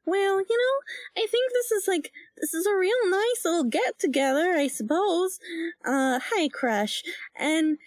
[0.05, 3.99] Well, you know, I think this is like this is a real nice little get
[3.99, 5.39] together, I suppose.
[5.85, 7.03] Uh, hi, Crush,
[7.37, 7.77] and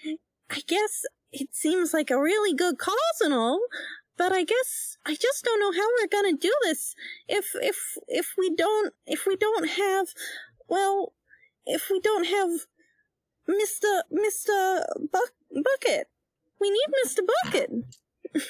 [0.51, 1.03] I guess
[1.33, 3.61] it seems like a really good cause and all.
[4.17, 6.95] But I guess I just don't know how we're gonna do this
[7.29, 10.09] if if if we don't if we don't have
[10.69, 11.15] well
[11.67, 12.51] if we don't have
[13.49, 14.03] Mr.
[14.13, 14.85] Mr.
[15.11, 16.09] Buck- Bucket.
[16.61, 17.21] We need Mr.
[17.45, 17.71] Bucket.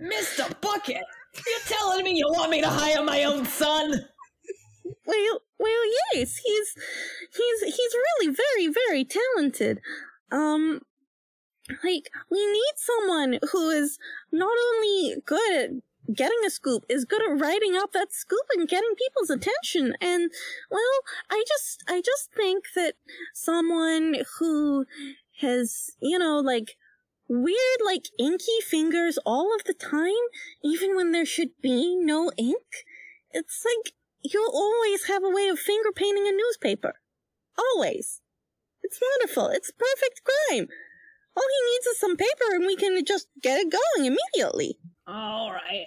[0.00, 0.60] Mr.
[0.60, 1.04] Bucket,
[1.34, 3.92] you're telling me you want me to hire my own son?
[5.06, 6.74] Well, well, yes, he's
[7.34, 9.80] he's he's really very very talented.
[10.30, 10.80] Um
[11.84, 13.98] like we need someone who is
[14.32, 15.70] not only good at
[16.14, 20.30] getting a scoop is good at writing up that scoop and getting people's attention and
[20.70, 21.00] well
[21.30, 22.94] i just i just think that
[23.34, 24.86] someone who
[25.40, 26.76] has you know like
[27.28, 30.24] weird like inky fingers all of the time
[30.64, 32.86] even when there should be no ink?
[33.30, 36.94] It's like you'll always have a way of finger painting a newspaper.
[37.58, 38.20] Always.
[38.82, 39.48] It's wonderful.
[39.48, 40.68] It's perfect crime.
[41.36, 44.78] All he needs is some paper and we can just get it going immediately.
[45.06, 45.86] All right.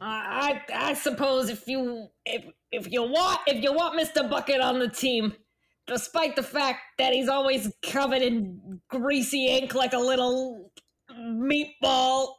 [0.00, 4.28] I I I suppose if you if if you want if you want Mr.
[4.28, 5.34] Bucket on the team,
[5.86, 10.70] despite the fact that he's always covered in greasy ink like a little
[11.10, 12.34] meatball.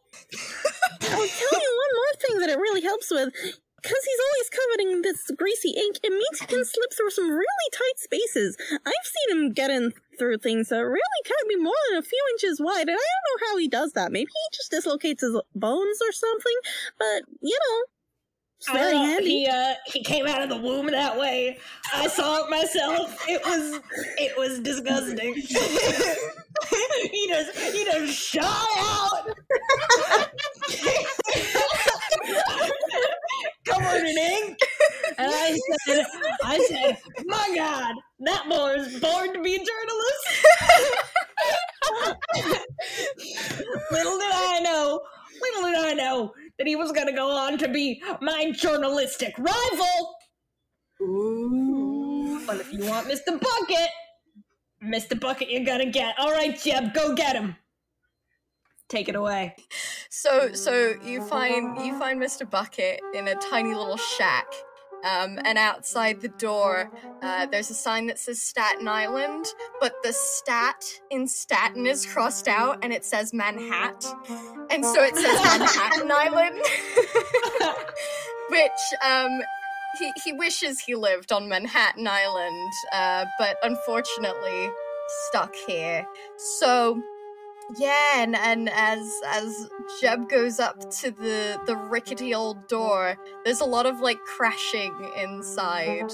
[1.02, 3.34] I'll tell you one more thing that it really helps with.
[3.80, 7.30] Because he's always covered in this greasy ink, it means he can slip through some
[7.30, 8.58] really tight spaces.
[8.72, 12.22] I've seen him get in through things that really can't be more than a few
[12.34, 14.12] inches wide, and I don't know how he does that.
[14.12, 16.58] Maybe he just dislocates his bones or something,
[16.98, 17.84] but, you know,
[18.66, 19.30] very handy.
[19.30, 21.58] He uh he came out of the womb that way.
[21.93, 23.24] I saw it myself.
[23.28, 23.80] It was
[24.18, 25.34] it was disgusting.
[25.36, 29.30] he just he just shot out.
[33.66, 34.58] Covered in ink.
[35.18, 36.05] And I said
[36.43, 40.28] I said, My God, that boy is born to be a journalist.
[43.91, 45.01] little did I know,
[45.41, 50.16] little did I know that he was gonna go on to be my journalistic rival.
[51.01, 52.41] Ooh.
[52.45, 53.39] But if you want Mr.
[53.39, 53.89] Bucket,
[54.84, 55.20] Mr.
[55.20, 56.16] Bucket, you're gonna get.
[56.18, 57.55] All right, Jeb, go get him.
[58.89, 59.55] Take it away.
[60.10, 62.49] So so you find you find Mr.
[62.49, 64.45] Bucket in a tiny little shack.
[65.04, 66.91] Um, and outside the door,
[67.22, 69.45] uh, there's a sign that says Staten Island,
[69.80, 74.12] but the stat in Staten is crossed out and it says Manhattan.
[74.70, 76.60] And so it says Manhattan Island.
[78.50, 78.72] Which
[79.06, 79.39] um,
[80.00, 84.70] he, he wishes he lived on Manhattan Island, uh, but unfortunately
[85.30, 86.06] stuck here.
[86.38, 87.02] So
[87.76, 93.61] yeah, and, and as as Jeb goes up to the the rickety old door, there's
[93.61, 96.11] a lot of like crashing inside.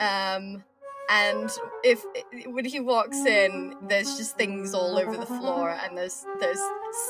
[0.00, 0.62] Um
[1.10, 1.50] and
[1.82, 2.02] if
[2.46, 6.60] when he walks in, there's just things all over the floor and there's there's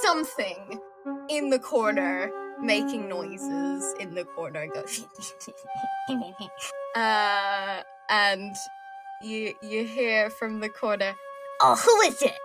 [0.03, 0.81] something
[1.29, 2.31] in the corner
[2.61, 5.05] making noises in the corner goes
[6.95, 8.55] uh and
[9.23, 11.15] you you hear from the corner
[11.61, 12.39] oh who is it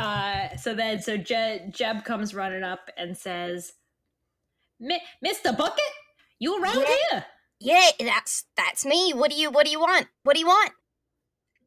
[0.00, 3.72] Uh, so then, so Je- Jeb comes running up and says,
[4.80, 5.56] "Mr.
[5.56, 5.84] Bucket,
[6.38, 6.96] you around Yeah.
[7.10, 7.26] here?
[7.60, 9.12] Yeah, that's that's me.
[9.12, 10.08] What do you what do you want?
[10.22, 10.72] What do you want?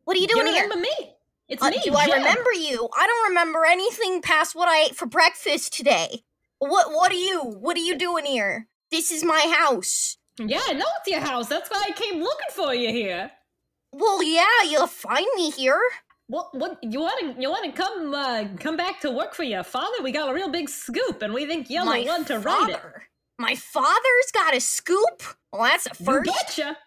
[0.06, 0.64] What are you doing here?
[0.64, 1.16] remember me?
[1.48, 1.80] It's Uh, me.
[1.84, 2.90] do I remember you?
[2.98, 6.24] I don't remember anything past what I ate for breakfast today.
[6.58, 7.42] What what are you?
[7.42, 8.68] What are you doing here?
[8.90, 10.18] This is my house.
[10.40, 11.48] Yeah, I know it's your house.
[11.48, 13.32] That's why I came looking for you here.
[13.92, 15.80] Well, yeah, you'll find me here.
[16.34, 16.50] What?
[16.56, 16.80] What?
[16.82, 17.40] You want to?
[17.40, 18.12] You want to come?
[18.12, 20.02] Uh, come back to work for your father?
[20.02, 22.70] We got a real big scoop, and we think you're my the one to write
[22.70, 22.80] it.
[22.80, 23.04] father.
[23.38, 25.22] My father's got a scoop.
[25.52, 26.32] Well, that's a You first.
[26.32, 26.78] betcha.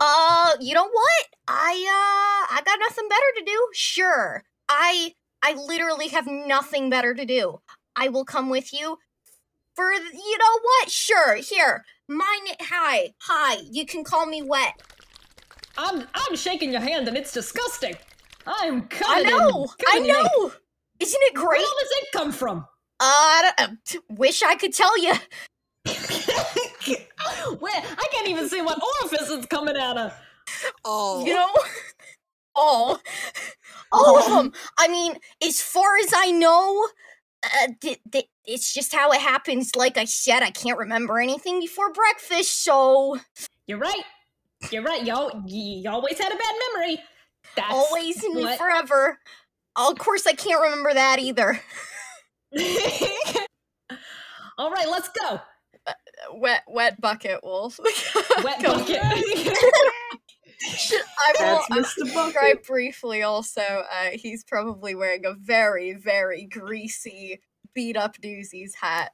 [0.00, 1.26] Uh, you know what?
[1.46, 3.68] I uh I got nothing better to do.
[3.72, 4.42] Sure.
[4.68, 7.60] I I literally have nothing better to do.
[7.94, 8.98] I will come with you
[9.76, 10.90] for you know what?
[10.90, 11.36] Sure.
[11.36, 11.84] Here.
[12.08, 13.10] Mine hi.
[13.20, 13.58] Hi.
[13.70, 14.74] You can call me wet.
[15.82, 17.94] I'm I'm shaking your hand, and it's disgusting.
[18.46, 19.26] I'm coming.
[19.26, 19.68] I covered in- know.
[19.88, 20.52] I covered in know.
[21.00, 21.62] Isn't it Where great?
[21.62, 22.66] all this ink come from?
[23.00, 25.14] I don't, uh, wish I could tell you.
[27.58, 30.12] Where I can't even see what orifice it's coming out of.
[30.84, 31.48] Oh, You know,
[32.54, 33.00] all,
[33.92, 34.52] all of them.
[34.78, 36.86] I mean, as far as I know,
[37.44, 39.74] uh, th- th- it's just how it happens.
[39.76, 43.18] Like I said, I can't remember anything before breakfast, so
[43.66, 44.02] You're right.
[44.70, 45.04] You're right.
[45.04, 47.00] Y'all, you always had a bad memory.
[47.56, 49.18] That's always and what- forever.
[49.76, 51.60] Of course, I can't remember that either.
[54.58, 55.40] All right, let's go.
[56.34, 57.78] Wet, wet bucket wolf.
[58.44, 58.74] Wet Go.
[58.78, 58.98] bucket.
[59.02, 59.62] I
[61.38, 62.12] will That's Mr.
[62.12, 62.34] Bucket.
[62.34, 63.22] describe briefly.
[63.22, 67.40] Also, uh, he's probably wearing a very, very greasy,
[67.74, 69.12] beat up Newsies hat,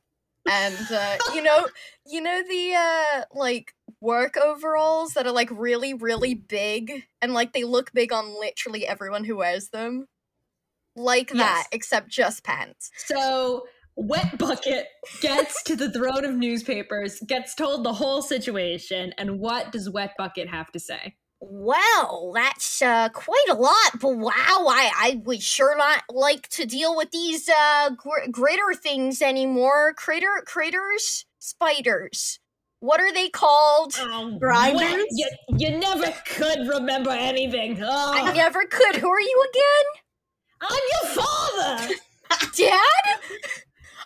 [0.49, 1.66] and uh, you know,
[2.07, 7.53] you know the uh, like work overalls that are like really, really big, and like
[7.53, 10.07] they look big on literally everyone who wears them.
[10.99, 12.90] Like that, except just pants.
[12.97, 13.66] so,
[13.97, 14.86] Wet Bucket
[15.20, 20.12] gets to the throne of newspapers, gets told the whole situation, and what does Wet
[20.16, 21.16] Bucket have to say?
[21.41, 26.64] Well, that's uh, quite a lot, but wow, I, I would sure not like to
[26.64, 29.93] deal with these uh, gr- critter things anymore.
[29.95, 32.41] Critter, critters, spiders.
[32.80, 33.95] What are they called?
[33.99, 35.07] Oh, Grinders?
[35.11, 35.28] You,
[35.59, 37.78] you never could remember anything.
[37.82, 38.97] Oh, I never could.
[38.97, 40.03] Who are you again?
[40.70, 41.95] I'm your father.
[42.57, 43.20] Dad?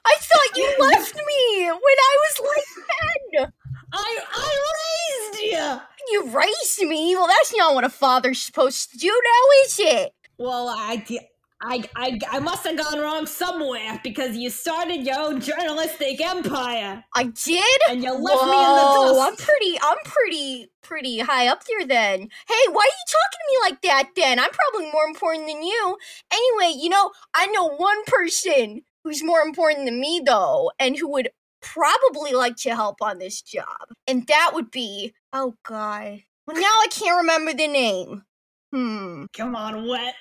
[0.05, 3.53] I thought you left me when I was like 10.
[3.93, 5.80] I I raised you.
[6.12, 7.14] You raised me?
[7.14, 10.12] Well, that's not what a father's supposed to do now, is it?
[10.38, 11.05] Well, I,
[11.62, 17.05] I, I, I must have gone wrong somewhere because you started your own journalistic empire
[17.14, 17.80] I did?
[17.91, 21.86] and you left me in Whoa, the I'm pretty, I'm pretty, pretty high up there
[21.86, 22.28] then.
[22.49, 24.38] Hey, why are you talking to me like that then?
[24.38, 25.99] I'm probably more important than you.
[26.32, 31.09] Anyway, you know, I know one person who's more important than me though, and who
[31.12, 31.28] would
[31.61, 33.67] probably like to help on this job.
[34.07, 36.23] And that would be, oh god.
[36.47, 38.23] Well, now I can't remember the name.
[38.73, 39.25] Hmm.
[39.37, 40.15] Come on, wet.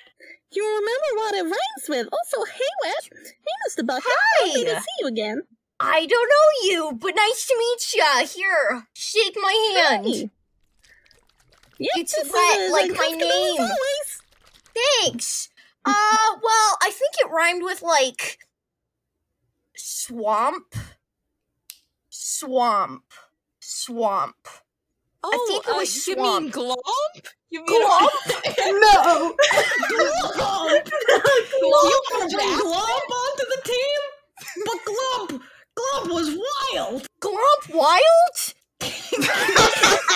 [0.52, 2.08] You remember what it rhymes with.
[2.12, 3.08] Also, hey, Wet.
[3.24, 3.86] Hey, Mr.
[3.86, 4.04] Bucket.
[4.06, 4.48] Hi.
[4.48, 4.80] Happy to Hi.
[4.80, 5.42] see you again.
[5.78, 8.26] I don't know you, but nice to meet ya.
[8.26, 10.06] Here, shake my hand.
[10.06, 10.30] Hey.
[11.78, 13.68] Yep, It's wet as like my name.
[15.02, 15.48] Thanks.
[15.82, 18.40] Uh, well, I think it rhymed with like
[19.74, 20.74] swamp,
[22.30, 23.04] swamp,
[23.60, 24.36] swamp.
[25.24, 26.54] oh, think it uh, was you mean swamp.
[26.54, 27.26] glomp?
[27.50, 28.08] You mean Glomp?
[28.58, 29.34] no.
[29.90, 30.90] Glomp.
[31.60, 34.00] You want to bring Glomp onto the team?
[34.64, 35.42] But Glomp,
[35.76, 36.28] Glomp was
[36.74, 37.06] wild.
[37.20, 38.54] Glomp wild?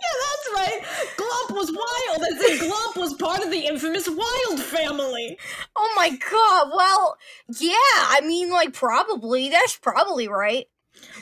[0.00, 0.80] Yeah, that's right.
[1.16, 5.36] Glomp was wild, as in Glomp was part of the infamous Wild family.
[5.76, 6.70] Oh my god.
[6.74, 7.16] Well,
[7.58, 7.72] yeah.
[7.74, 9.50] I mean, like, probably.
[9.50, 10.66] That's probably right.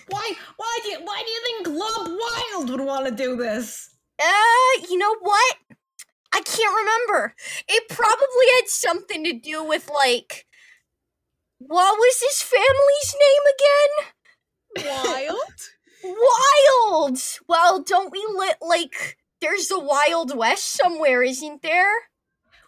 [0.08, 0.32] Why?
[0.56, 0.98] Why do you?
[1.02, 3.90] Why do you think Glomp Wild would want to do this?
[4.20, 5.56] Uh, you know what?
[6.32, 7.34] I can't remember.
[7.68, 10.46] It probably had something to do with like.
[11.58, 14.12] What was his family's name again?
[14.84, 15.36] wild?
[16.04, 17.18] Wild.
[17.48, 21.92] Well, don't we lit like there's a Wild West somewhere, isn't there?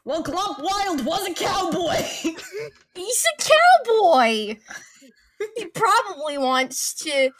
[0.04, 1.96] Well, Glomp Wild was a cowboy.
[2.94, 3.52] He's a
[3.86, 4.56] cowboy.
[5.57, 7.30] He probably wants to,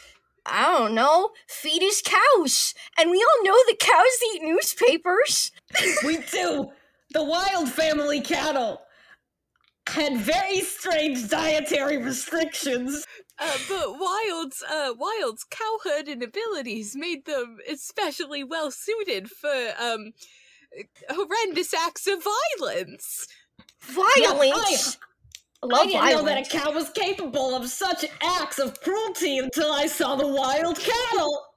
[0.46, 2.74] I don't know, feed his cows.
[2.99, 5.53] And we all know that cows eat newspapers.
[6.05, 6.70] we do.
[7.12, 8.82] The Wild family cattle
[9.86, 13.07] had very strange dietary restrictions.
[13.38, 20.12] Uh, but Wild's uh, Wild's cow herding abilities made them especially well suited for um
[21.11, 22.22] horrendous acts of
[22.59, 23.26] violence.
[23.80, 24.99] Violence.
[25.62, 29.72] I I didn't know that a cow was capable of such acts of cruelty until
[29.72, 31.47] I saw the wild cattle.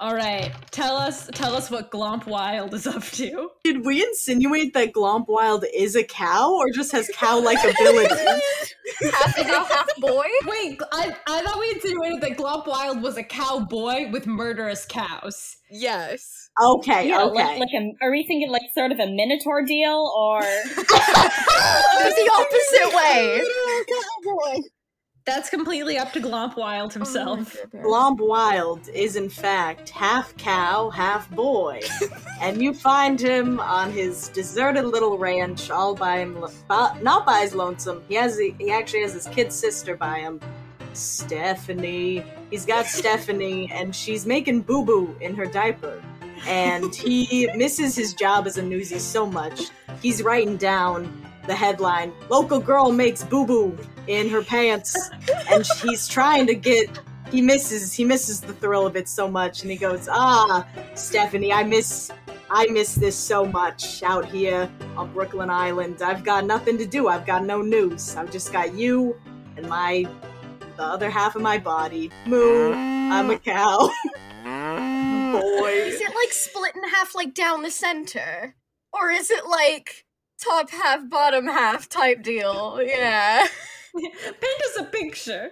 [0.00, 3.50] All right, tell us, tell us what Glomp Wild is up to.
[3.64, 8.74] Did we insinuate that Glomp Wild is a cow or just has cow-like abilities?
[9.12, 10.26] half cow, half boy.
[10.46, 15.56] Wait, I, I thought we insinuated that Glomp Wild was a cowboy with murderous cows.
[15.68, 16.48] Yes.
[16.62, 17.34] Okay, Yeah, okay.
[17.34, 20.40] like, like a, are we thinking like sort of a Minotaur deal or?
[22.18, 23.42] the opposite way.
[25.28, 27.54] That's completely up to Glomp Wild oh himself.
[27.74, 31.82] Glomp Wild is in fact half cow, half boy,
[32.40, 37.54] and you find him on his deserted little ranch, all by him, not by his
[37.54, 38.02] lonesome.
[38.08, 40.40] He has he actually has his kid sister by him,
[40.94, 42.24] Stephanie.
[42.50, 46.02] He's got Stephanie, and she's making boo boo in her diaper,
[46.46, 49.64] and he misses his job as a newsie so much.
[50.00, 53.76] He's writing down the headline local girl makes boo-boo
[54.06, 55.10] in her pants.
[55.50, 57.00] And he's trying to get
[57.32, 59.62] he misses he misses the thrill of it so much.
[59.62, 62.12] And he goes ah stephanie i miss
[62.50, 66.02] i miss this so much out here on brooklyn island.
[66.02, 67.08] I've got nothing to do.
[67.08, 68.14] I've got no news.
[68.14, 69.16] I've just got you
[69.56, 70.06] and my
[70.76, 72.10] the other half of my body.
[72.26, 73.90] Moo i'm a cow.
[74.44, 75.72] Boy.
[75.72, 78.54] Is it like split in half, like down the center?
[78.92, 80.06] Or is it like
[80.42, 82.80] top half, bottom half type deal?
[82.82, 83.46] Yeah.
[83.94, 85.50] Paint us a picture.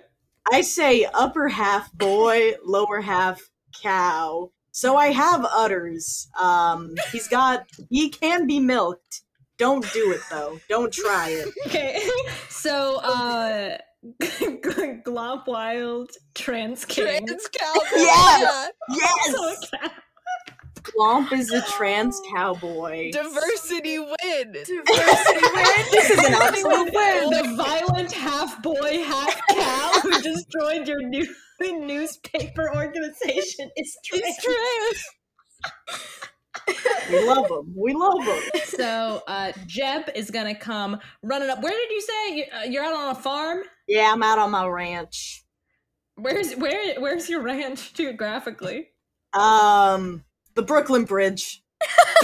[0.53, 3.41] I say upper half boy, lower half
[3.83, 4.51] cow.
[4.71, 6.29] So I have udders.
[6.39, 7.67] Um, he's got.
[7.91, 9.23] He can be milked.
[9.59, 10.61] Don't do it though.
[10.69, 11.49] Don't try it.
[11.67, 12.07] Okay,
[12.51, 13.79] so uh,
[14.21, 17.27] Glomp Wild Trans King.
[17.27, 17.73] Trans cow.
[17.95, 18.71] Yes!
[18.91, 19.91] Yes.
[20.95, 23.11] So is a trans cowboy.
[23.13, 24.53] Diversity win.
[24.53, 25.85] Diversity win.
[25.91, 27.31] This is an absolute win.
[27.31, 31.27] the violent half boy, half cow who destroyed your new
[31.61, 34.25] newspaper organization is trans.
[34.27, 35.05] It's trans.
[37.11, 37.75] We love him.
[37.77, 38.43] We love him.
[38.67, 41.63] So uh, Jeb is gonna come running up.
[41.63, 43.63] Where did you say You- uh, you're out on a farm?
[43.89, 45.45] Yeah, I'm out on my ranch.
[46.17, 48.89] Where's where where's your ranch geographically?
[49.33, 50.25] Um,
[50.57, 51.63] the Brooklyn Bridge.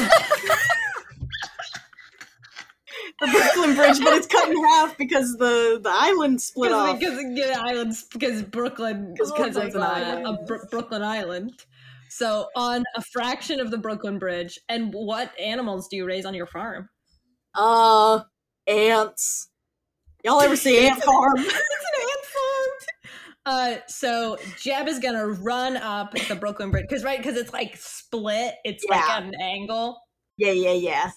[3.21, 6.99] the Brooklyn Bridge, but it's cut in half because the the island split off.
[6.99, 10.27] Because because islands because Brooklyn, because of uh, an island.
[10.27, 11.53] a Br- Brooklyn Island.
[12.09, 16.35] So on a fraction of the Brooklyn Bridge, and what animals do you raise on
[16.35, 16.89] your farm?
[17.55, 18.21] Uh,
[18.67, 19.49] ants.
[20.25, 21.35] Y'all ever see Ant Farm?
[23.45, 27.77] Uh, so Jeb is gonna run up the Brooklyn Bridge because right because it's like
[27.77, 28.55] split.
[28.65, 30.01] It's like at an angle.
[30.37, 31.11] Yeah, yeah, yeah.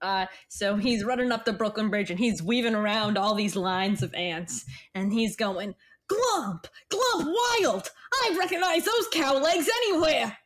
[0.00, 4.02] Uh, so he's running up the Brooklyn Bridge and he's weaving around all these lines
[4.02, 4.64] of ants,
[4.94, 5.74] and he's going,
[6.08, 7.90] "Glump, glump, wild!
[8.14, 10.38] I recognize those cow legs anywhere."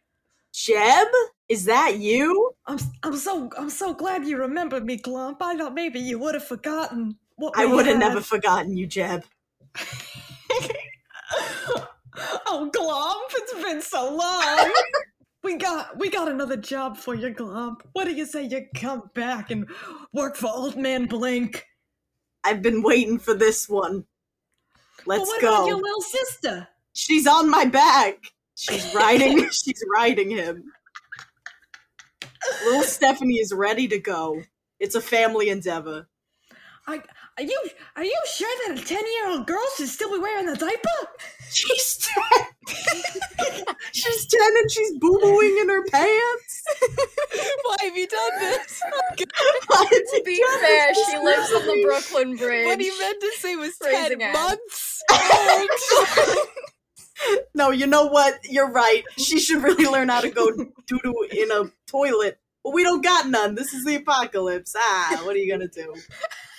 [0.55, 1.09] Jeb,
[1.51, 2.53] is that you?
[2.66, 5.37] I'm, I'm so, I'm so glad you remembered me, Glump.
[5.43, 7.18] I thought maybe you would have forgotten.
[7.37, 9.24] What I would have never forgotten you, Jeb.
[12.47, 14.72] oh, Glump, it's been so long.
[15.43, 17.81] we got, we got another job for you, Glump.
[17.93, 19.68] What do you say you come back and
[20.12, 21.66] work for Old Man Blink?
[22.45, 24.05] I've been waiting for this one.
[25.05, 25.49] Let's what go.
[25.49, 26.68] about your little sister?
[26.93, 28.18] She's on my back.
[28.55, 29.51] She's riding.
[29.51, 30.72] she's riding him.
[32.64, 34.43] Little Stephanie is ready to go.
[34.79, 36.09] It's a family endeavor.
[36.87, 37.03] I,
[37.39, 37.61] are you
[37.97, 40.99] are you sure that a ten year old girl should still be wearing a diaper?
[41.51, 42.47] She's ten.
[43.93, 46.64] she's ten and she's boo booing in her pants.
[47.62, 48.82] Why have you done this?
[49.70, 52.66] Oh, to be fair, she lives on the Brooklyn Bridge.
[52.66, 55.03] What he meant to say was Raising 10 months.
[57.55, 58.41] No, you know what?
[58.45, 59.05] You're right.
[59.16, 62.39] She should really learn how to go doo doo in a toilet.
[62.67, 63.55] But we don't got none.
[63.55, 64.75] This is the apocalypse.
[64.77, 65.95] Ah, what are you gonna do?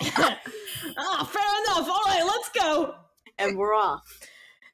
[0.00, 1.86] ah, fair enough.
[1.86, 2.94] All right, let's go.
[3.36, 4.18] And we're off.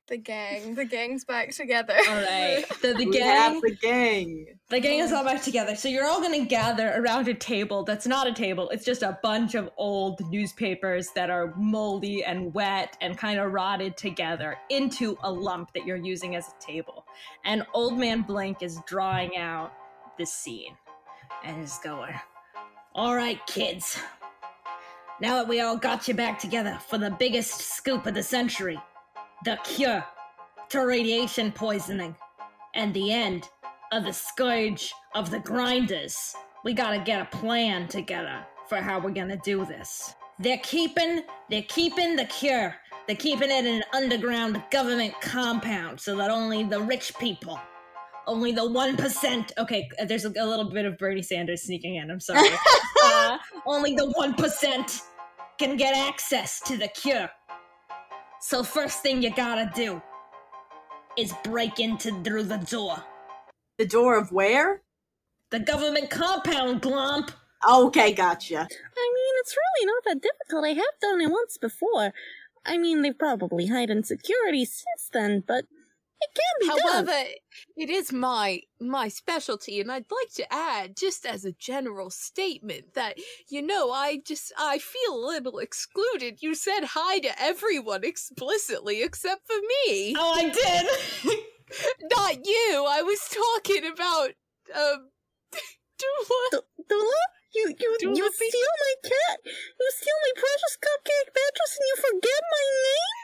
[0.07, 0.77] The gang.
[0.77, 1.97] The gang's back together.
[2.09, 4.47] All right, the, the we gang have the gang.
[4.69, 5.75] The gang is all back together.
[5.75, 8.71] So you're all going to gather around a table that's not a table.
[8.71, 13.53] It's just a bunch of old newspapers that are moldy and wet and kind of
[13.53, 17.07] rotted together into a lump that you're using as a table.
[17.45, 19.73] And Old Man Blink is drawing out
[20.17, 20.77] the scene
[21.45, 22.15] and is going,
[22.95, 23.99] All right, kids.
[25.21, 28.81] Now that we all got you back together for the biggest scoop of the century
[29.45, 30.03] the cure
[30.71, 32.17] to radiation poisoning
[32.75, 33.49] and the end
[33.93, 36.35] of the scourge of the grinders.
[36.65, 40.15] We gotta get a plan together for how we're gonna do this.
[40.39, 42.75] They're keeping they're keeping the cure.
[43.07, 47.61] They're keeping it in an underground government compound so that only the rich people,
[48.27, 49.53] only the one percent.
[49.59, 52.11] Okay, there's a, a little bit of Bernie Sanders sneaking in.
[52.11, 52.49] I'm sorry.
[53.05, 55.01] uh, only the one percent
[55.59, 57.31] can get access to the cure.
[58.41, 60.03] So first thing you gotta do
[61.17, 63.03] is break into through the door.
[63.79, 64.83] The door of where?
[65.51, 67.31] The government compound, Glomp.
[67.69, 68.59] Okay, gotcha.
[68.59, 70.65] I mean, it's really not that difficult.
[70.65, 72.13] I have done it once before.
[72.67, 75.65] I mean, they've probably heightened security since then, but
[76.25, 76.93] it can be done.
[77.07, 77.29] However,
[77.77, 82.95] it is my my specialty, and I'd like to add, just as a general statement,
[82.95, 83.19] that
[83.49, 86.39] you know, I just I feel a little excluded.
[86.43, 90.15] You said hi to everyone explicitly except for me.
[90.19, 91.39] Oh, I did.
[92.17, 92.87] Not you.
[92.89, 94.31] I was talking about
[94.75, 95.11] um
[95.99, 96.49] Dula.
[96.51, 97.23] Du- Dula?
[97.55, 99.39] You you Do you steal my cat.
[99.47, 103.24] You steal my precious cupcake mattress, and you forget my name.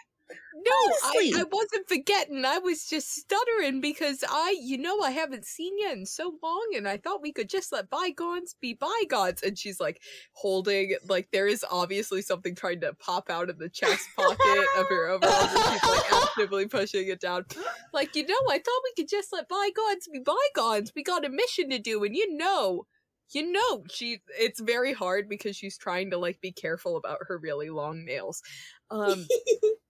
[0.55, 0.73] No,
[1.05, 2.45] I, I wasn't forgetting.
[2.45, 6.73] I was just stuttering because I, you know, I haven't seen you in so long,
[6.77, 9.43] and I thought we could just let bygones be bygones.
[9.43, 10.03] And she's like
[10.33, 14.87] holding, like, there is obviously something trying to pop out of the chest pocket of
[14.89, 17.45] her overalls, and she's like actively pushing it down.
[17.93, 20.93] Like, you know, I thought we could just let bygones be bygones.
[20.95, 22.87] We got a mission to do, and you know.
[23.33, 27.39] You know, she it's very hard because she's trying to like be careful about her
[27.39, 28.43] really long nails.
[28.91, 29.25] Um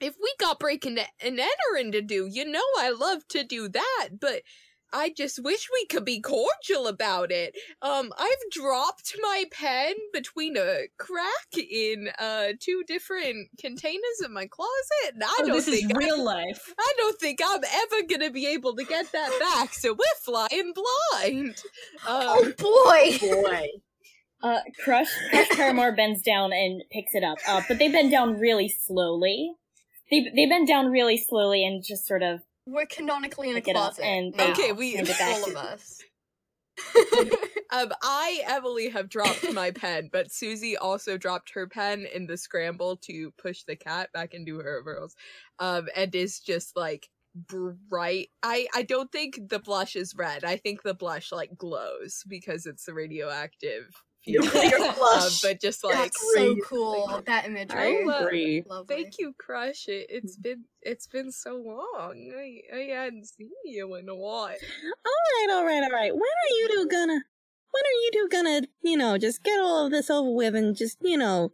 [0.00, 4.08] if we got breaking and entering to do, you know I love to do that,
[4.20, 4.42] but
[4.92, 7.54] I just wish we could be cordial about it.
[7.82, 14.46] Um, I've dropped my pen between a crack in uh two different containers in my
[14.46, 16.72] closet, and I Oh, don't this is think I- real life.
[16.78, 19.74] I don't think I'm ever gonna be able to get that back.
[19.74, 21.56] So we're flying blind.
[22.06, 23.18] Oh Um, boy!
[23.42, 23.66] Boy.
[24.42, 27.38] Uh, Crush, Crush Paramore bends down and picks it up.
[27.48, 29.52] Uh, but they bend down really slowly.
[30.10, 33.68] They, they bend down really slowly and just sort of, We're canonically in a Pick
[33.68, 34.04] it up closet.
[34.04, 36.02] and- now, Okay, we- Hand it back all of us.
[37.72, 42.36] Um, I, Emily, have dropped my pen, but Susie also dropped her pen in the
[42.36, 45.16] scramble to push the cat back into her overalls.
[45.58, 48.28] Um, and is just like bright.
[48.42, 50.44] I, I don't think the blush is red.
[50.44, 53.90] I think the blush like glows because it's the radioactive.
[54.32, 54.52] Your fuel.
[54.70, 55.40] clear Um, flush.
[55.42, 57.22] but just like That's so cool.
[57.26, 58.02] That imagery.
[58.06, 58.64] Oh, uh, agree.
[58.68, 58.94] Lovely.
[59.02, 59.86] Thank you, Crush.
[59.88, 62.32] It, it's been it's been so long.
[62.36, 64.48] I, I hadn't seen you in a while.
[64.48, 66.12] All right, all right, all right.
[66.12, 67.12] When are you two gonna?
[67.14, 68.62] When are you two gonna?
[68.82, 71.52] You know, just get all of this over with and just you know,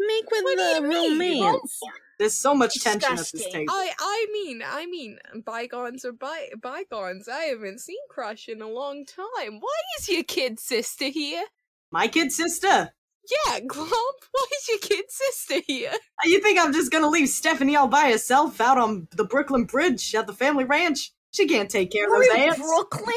[0.00, 1.80] make with What the romance.
[2.18, 3.60] There's so much tension at this Disgusting.
[3.60, 3.72] table.
[3.74, 7.28] I I mean I mean bygones are by bygones.
[7.28, 9.60] I haven't seen Crush in a long time.
[9.60, 11.44] Why is your kid sister here?
[11.90, 12.92] My kid sister.
[13.46, 13.90] Yeah, Glump.
[14.32, 15.92] Why is your kid sister here?
[16.24, 20.14] You think I'm just gonna leave Stephanie all by herself out on the Brooklyn Bridge
[20.14, 21.12] at the family ranch?
[21.30, 22.58] She can't take care of We're those in ants.
[22.58, 23.14] Brooklyn?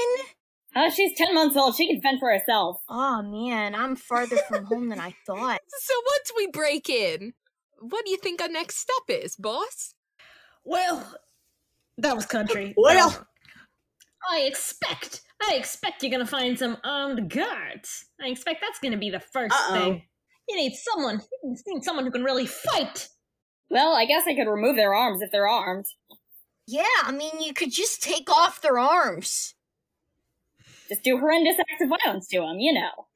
[0.75, 1.75] uh, she's 10 months old.
[1.75, 2.77] She can fend for herself.
[2.89, 5.59] Oh man, I'm farther from home than I thought.
[5.67, 7.33] So once we break in,
[7.79, 9.93] what do you think our next step is, boss?
[10.65, 11.15] Well,
[11.97, 12.73] that was country.
[12.77, 13.27] Well.
[14.29, 18.05] I expect, I expect you're gonna find some armed guards.
[18.21, 19.73] I expect that's gonna be the 1st Uh-oh.
[19.73, 20.03] thing.
[20.47, 23.09] You need someone, you need someone who can really fight.
[23.69, 25.85] Well, I guess I could remove their arms if they're armed.
[26.67, 29.55] Yeah, I mean, you could just take off their arms.
[30.89, 33.07] Just do horrendous acts of violence to them, you know.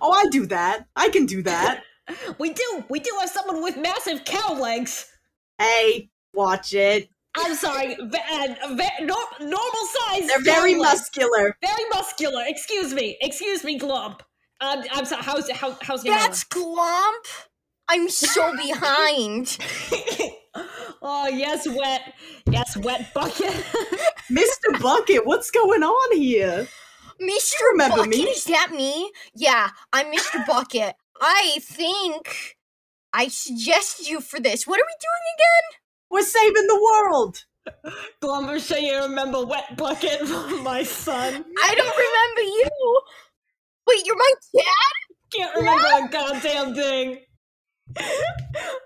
[0.00, 0.86] Oh, I do that.
[0.96, 1.82] I can do that.
[2.40, 5.06] We do, we do have someone with massive cow legs.
[5.58, 7.08] hey, watch it.
[7.36, 9.04] I'm sorry, va- uh, va-
[9.40, 10.26] normal size.
[10.26, 11.56] They're very cow muscular.
[11.62, 12.42] Very muscular.
[12.46, 14.20] Excuse me, excuse me, Glump.
[14.60, 15.22] Um, I'm sorry.
[15.22, 17.24] How's how, how's your That's glump.
[17.88, 19.56] I'm so behind.
[21.02, 22.14] oh yes, wet.
[22.50, 23.52] Yes, wet bucket.
[24.30, 24.80] Mr.
[24.80, 26.68] Bucket, what's going on here?
[27.20, 27.52] Mr.
[27.72, 28.22] remember Bucket, me?
[28.24, 29.10] is that me?
[29.34, 30.46] Yeah, I'm Mr.
[30.46, 30.94] Bucket.
[31.20, 32.56] I think
[33.12, 34.66] I suggested you for this.
[34.66, 35.79] What are we doing again?
[36.10, 37.44] We're saving the world.
[38.22, 40.22] Glump, I'm sure you remember wet bucket
[40.62, 41.44] my son.
[41.62, 43.00] I don't remember you.
[43.86, 45.32] Wait, you're my dad?
[45.32, 47.18] Can't remember a goddamn thing.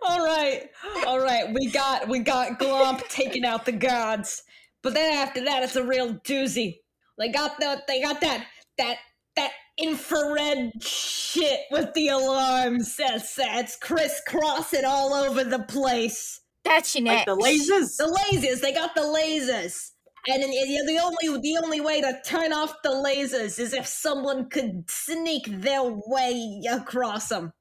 [0.06, 0.68] all right,
[1.06, 1.52] all right.
[1.52, 4.42] We got we got Glump taking out the guards,
[4.82, 6.78] but then after that, it's a real doozy.
[7.18, 8.46] They got the they got that
[8.78, 8.96] that
[9.36, 12.96] that infrared shit with the alarms.
[12.96, 16.40] That's that's crisscrossing all over the place.
[16.64, 17.96] That's your Like the lasers.
[17.96, 19.90] The lasers, they got the lasers.
[20.26, 24.88] And the only the only way to turn off the lasers is if someone could
[24.88, 27.52] sneak their way across them.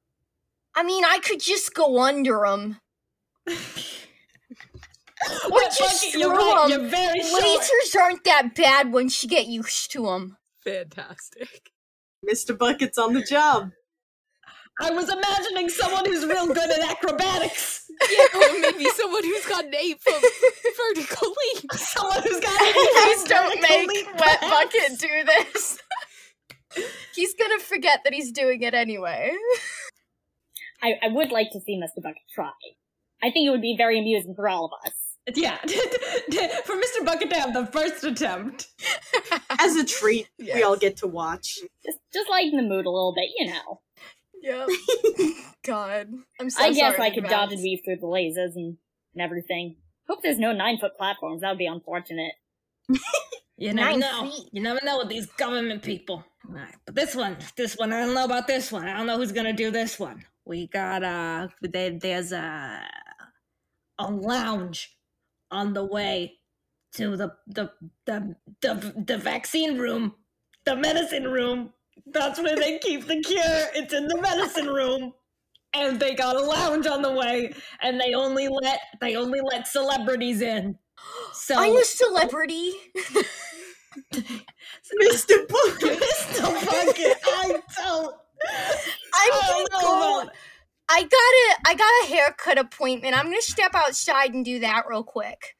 [0.73, 2.79] I mean, I could just go under them.
[5.49, 6.69] Or just you're throw right, 'em.
[6.81, 7.43] You're very short.
[7.43, 10.37] Lasers aren't that bad once you get used to them.
[10.63, 11.71] Fantastic.
[12.29, 12.57] Mr.
[12.57, 13.71] Bucket's on the job.
[14.81, 17.85] I was imagining someone who's real good at acrobatics.
[18.11, 20.23] Yeah, or maybe someone who's got an eight foot
[20.95, 21.71] vertical leap.
[21.73, 22.59] Someone who's got.
[22.59, 24.49] an eight Please don't make leap Wet pass.
[24.49, 25.77] Bucket do this.
[27.15, 29.31] He's gonna forget that he's doing it anyway.
[30.81, 32.01] I, I would like to see Mr.
[32.01, 32.49] Bucket try.
[33.21, 34.93] I think it would be very amusing for all of us.
[35.35, 35.57] Yeah,
[36.65, 37.05] for Mr.
[37.05, 38.67] Bucket to have the first attempt.
[39.59, 41.59] As a treat, we all get to watch.
[41.85, 43.81] Just just lighten the mood a little bit, you know.
[44.43, 44.69] Yep.
[45.65, 46.09] God.
[46.39, 46.71] I'm so sorry.
[46.71, 48.77] I guess sorry I in could dodge and weave through the lasers and,
[49.15, 49.77] and everything.
[50.09, 51.41] Hope there's no nine foot platforms.
[51.41, 52.33] That would be unfortunate.
[53.57, 54.31] You never Nine know.
[54.31, 54.49] feet.
[54.51, 56.25] You never know with these government people.
[56.49, 58.87] Alright, but this one, this one, I don't know about this one.
[58.87, 60.25] I don't know who's gonna do this one.
[60.45, 62.83] We got uh, there, there's a
[63.99, 64.97] a lounge
[65.51, 66.39] on the way
[66.95, 67.71] to the the
[68.05, 70.15] the the, the vaccine room,
[70.65, 71.73] the medicine room.
[72.05, 73.41] That's where they keep the cure.
[73.75, 75.13] It's in the medicine room.
[75.75, 77.51] And they got a lounge on the way,
[77.81, 80.77] and they only let they only let celebrities in.
[81.33, 82.73] So I'm a celebrity.
[84.13, 85.47] Mr.
[85.47, 85.99] Bucket.
[85.99, 86.65] Mr.
[86.65, 88.15] Bucket, I don't.
[88.45, 90.33] I'm I don't know about-
[90.89, 93.17] I got a I got a haircut appointment.
[93.17, 95.55] I'm gonna step outside and do that real quick.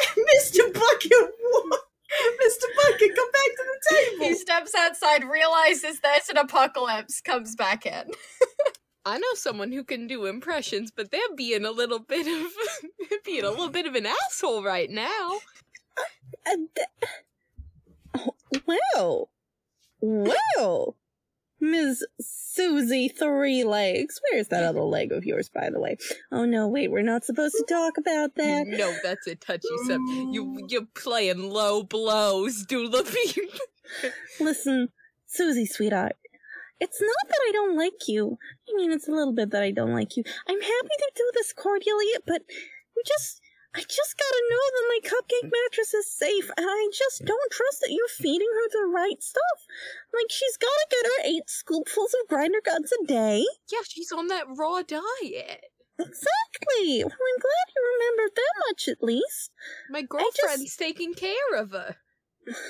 [0.00, 0.72] Mr.
[0.72, 1.80] Bucket, what?
[2.42, 2.66] Mr.
[2.76, 4.24] Bucket, come back to the table.
[4.26, 8.10] He steps outside, realizes there's an apocalypse, comes back in.
[9.06, 12.50] I know someone who can do impressions, but they're being a little bit of
[13.24, 15.38] being a little bit of an asshole right now.
[16.46, 17.10] Uh, th-
[18.14, 18.34] oh,
[18.66, 19.30] well,
[20.00, 20.96] well,
[21.64, 22.04] Ms.
[22.20, 24.20] Susie Three Legs.
[24.30, 25.96] Where's that other leg of yours, by the way?
[26.30, 28.66] Oh no, wait, we're not supposed to talk about that.
[28.66, 30.32] No, that's a touchy subject.
[30.32, 33.02] You you're playing low blows, Dula
[33.34, 33.48] Beam.
[34.40, 34.88] Listen,
[35.26, 36.16] Susie, sweetheart.
[36.80, 38.36] It's not that I don't like you.
[38.68, 40.24] I mean, it's a little bit that I don't like you.
[40.48, 42.42] I'm happy to do this cordially, but
[42.94, 43.40] we just.
[43.74, 47.80] I just gotta know that my cupcake mattress is safe, and I just don't trust
[47.80, 49.66] that you're feeding her the right stuff.
[50.12, 53.44] Like, she's gotta get her eight scoopfuls of grinder guts a day.
[53.72, 55.64] Yeah, she's on that raw diet.
[55.98, 57.04] Exactly.
[57.04, 59.50] Well, I'm glad you remembered that much at least.
[59.90, 61.96] My just- girlfriend's taking care of her.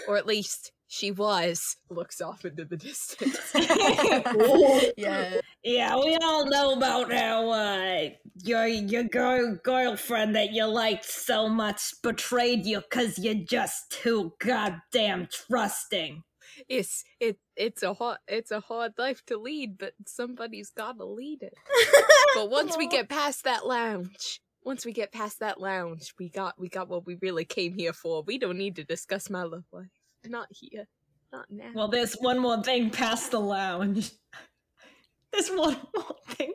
[0.06, 1.76] Or at least she was.
[1.90, 3.52] Looks off into the distance.
[4.96, 5.40] yeah.
[5.64, 8.10] Yeah, we all know about how uh,
[8.42, 14.34] your your girl, girlfriend that you liked so much betrayed you because you're just too
[14.38, 16.22] goddamn trusting.
[16.68, 21.42] it's it it's a hard it's a hard life to lead, but somebody's gotta lead
[21.42, 21.54] it.
[22.34, 26.58] But once we get past that lounge, once we get past that lounge, we got
[26.58, 28.22] we got what we really came here for.
[28.22, 30.03] We don't need to discuss my love life.
[30.26, 30.86] Not here.
[31.32, 31.70] Not now.
[31.74, 34.12] Well, there's one more thing past the lounge.
[35.32, 36.52] There's one more thing.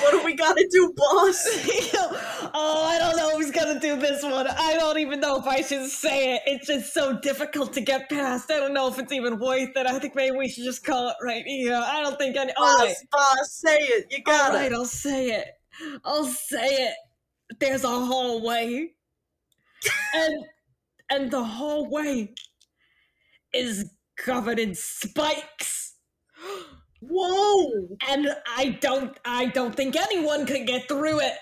[0.00, 1.46] What do we gotta do, boss?
[2.52, 4.46] oh, I don't know who's gonna do this one.
[4.48, 6.42] I don't even know if I should say it.
[6.46, 8.50] It's just so difficult to get past.
[8.50, 9.86] I don't know if it's even worth it.
[9.86, 11.74] I think maybe we should just call it right here.
[11.74, 12.52] I don't think any.
[12.54, 14.06] All Boss, right, boss, say it.
[14.10, 14.74] You all got right, it.
[14.74, 15.46] I'll say it.
[16.04, 16.94] I'll say it.
[17.60, 18.90] There's a hallway,
[20.14, 20.44] and
[21.12, 22.34] and the hallway
[23.54, 25.94] is covered in spikes.
[27.00, 27.88] Whoa!
[28.08, 31.34] and I don't I don't think anyone could get through it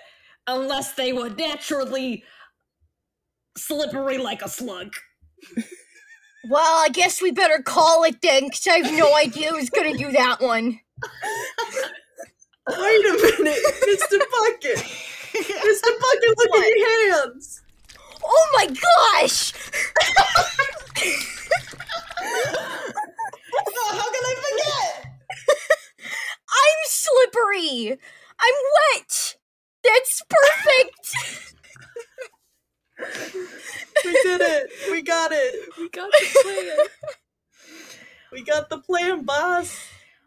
[0.46, 2.24] unless they were naturally
[3.56, 4.94] slippery like a slug.
[6.48, 9.96] Well, I guess we better call it then, because I have no idea who's gonna
[9.96, 10.80] do that one.
[12.68, 13.58] Wait a minute,
[13.88, 14.18] Mr.
[14.18, 14.78] Bucket!
[15.34, 15.90] Mr.
[16.00, 16.64] Bucket, look What?
[16.64, 17.59] at your hands!
[18.22, 19.52] Oh my gosh!
[23.72, 25.12] Oh, how can I forget?
[26.48, 27.98] I'm slippery!
[28.40, 28.54] I'm
[28.96, 29.36] wet!
[29.84, 31.04] That's perfect!
[34.04, 34.70] We did it!
[34.90, 35.68] We got it!
[35.78, 36.76] we got the plan.
[38.32, 39.76] We got the plan, boss!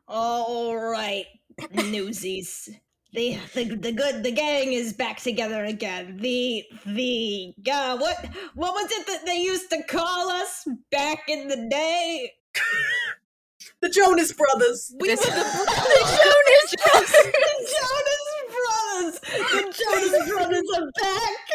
[0.07, 1.25] All right,
[1.71, 2.69] newsies.
[3.13, 6.17] The, the the good the gang is back together again.
[6.17, 8.17] The the uh, what
[8.55, 12.31] what was it that they used to call us back in the day?
[13.81, 14.95] The Jonas Brothers!
[14.99, 19.19] We This- were the the Jonas the Jonas Brothers.
[19.51, 21.47] The Jonas Brothers are back.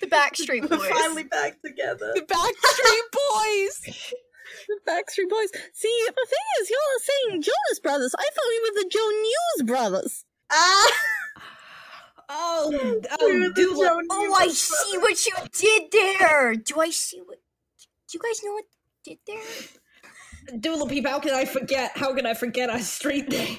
[0.00, 0.78] The Backstreet Boys.
[0.80, 2.12] We're finally back together.
[2.16, 4.04] the Backstreet Boys.
[4.68, 5.50] The Backstreet Boys.
[5.72, 7.00] See, the thing is, y'all are
[7.30, 8.14] saying Jonas Brothers.
[8.18, 10.24] I thought we were the Joe News Brothers.
[10.50, 10.92] Ah!
[12.28, 12.72] Oh,
[13.20, 14.00] oh, the Dula.
[14.10, 16.56] Oh, I see what you did there!
[16.56, 17.38] Do I see what.
[17.78, 18.64] Do you guys know what
[19.04, 19.38] you did
[20.48, 20.58] there?
[20.58, 21.92] Dula Peep, how can I forget?
[21.94, 23.58] How can I forget our street name?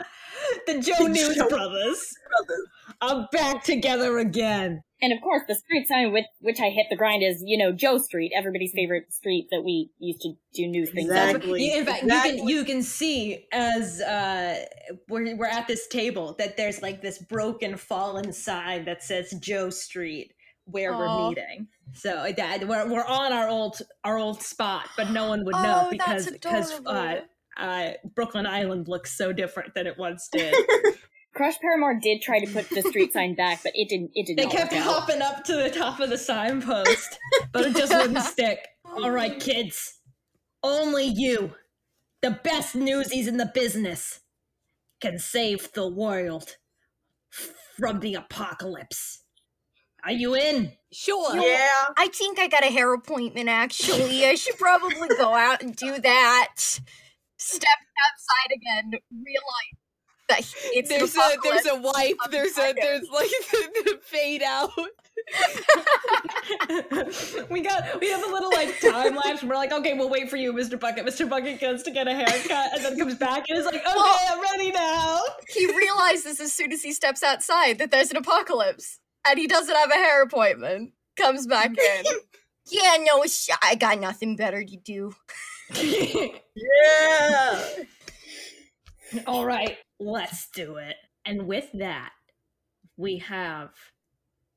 [0.66, 2.66] the Joe News Brothers Brothers.
[3.00, 4.82] Are back together again.
[5.02, 7.70] And of course, the street sign with which I hit the grind is, you know,
[7.70, 11.10] Joe Street, everybody's favorite street that we used to do news things.
[11.10, 11.64] Exactly.
[11.70, 14.64] You- in fact, you can you can see as uh,
[15.08, 19.68] we're we're at this table that there's like this broken, fallen sign that says Joe
[19.68, 20.32] Street
[20.64, 20.98] where Aw.
[20.98, 21.68] we're meeting.
[21.92, 25.84] So that we're we're on our old our old spot, but no one would know
[25.86, 27.20] Oh, because because uh,
[27.58, 30.54] uh, Brooklyn Island looks so different than it once did.
[31.36, 34.10] Crush Paramore did try to put the street sign back, but it didn't.
[34.14, 35.00] It did they not kept work out.
[35.00, 37.18] hopping up to the top of the signpost,
[37.52, 38.66] but it just wouldn't stick.
[38.86, 39.98] All right, kids,
[40.62, 41.52] only you,
[42.22, 44.20] the best newsies in the business,
[45.02, 46.56] can save the world
[47.76, 49.22] from the apocalypse.
[50.04, 50.72] Are you in?
[50.90, 51.36] Sure.
[51.36, 51.84] Yeah.
[51.98, 54.24] I think I got a hair appointment actually.
[54.24, 56.54] I should probably go out and do that.
[57.36, 59.85] Step outside again, realize
[60.28, 60.40] that
[60.72, 62.16] it's There's a there's a wipe.
[62.30, 64.68] There's a there's like the, the fade out.
[67.50, 69.42] we got we have a little like time lapse.
[69.42, 70.78] We're like, okay, we'll wait for you, Mr.
[70.78, 71.06] Bucket.
[71.06, 71.28] Mr.
[71.28, 74.18] Bucket goes to get a haircut and then comes back and is like, okay, Well-
[74.30, 75.20] I'm ready now.
[75.48, 79.74] he realizes as soon as he steps outside that there's an apocalypse and he doesn't
[79.74, 80.92] have a hair appointment.
[81.16, 82.04] Comes back in.
[82.70, 83.24] yeah, no,
[83.62, 85.14] I got nothing better to do.
[86.54, 87.64] Yeah.
[89.26, 90.96] All right, let's do it.
[91.24, 92.12] And with that,
[92.96, 93.70] we have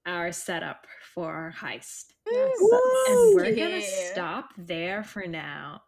[0.06, 2.14] our setup for our heist.
[2.28, 5.82] And we're going to stop there for now.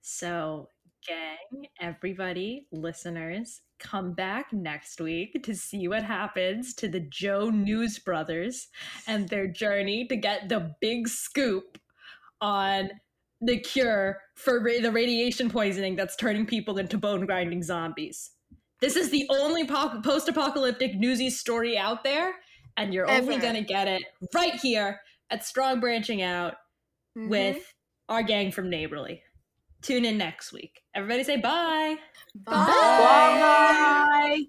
[0.00, 0.68] So,
[1.06, 7.98] gang, everybody, listeners, come back next week to see what happens to the Joe News
[7.98, 8.68] brothers
[9.06, 11.78] and their journey to get the big scoop
[12.40, 12.90] on
[13.40, 18.30] the cure for ra- the radiation poisoning that's turning people into bone grinding zombies.
[18.82, 22.34] This is the only post apocalyptic newsy story out there,
[22.76, 23.22] and you're Ever.
[23.22, 24.02] only going to get it
[24.34, 26.54] right here at Strong Branching Out
[27.16, 27.28] mm-hmm.
[27.28, 27.72] with
[28.08, 29.22] our gang from Neighborly.
[29.82, 30.82] Tune in next week.
[30.96, 31.96] Everybody say bye.
[32.34, 32.54] Bye.
[32.54, 33.38] bye.
[33.38, 34.42] bye.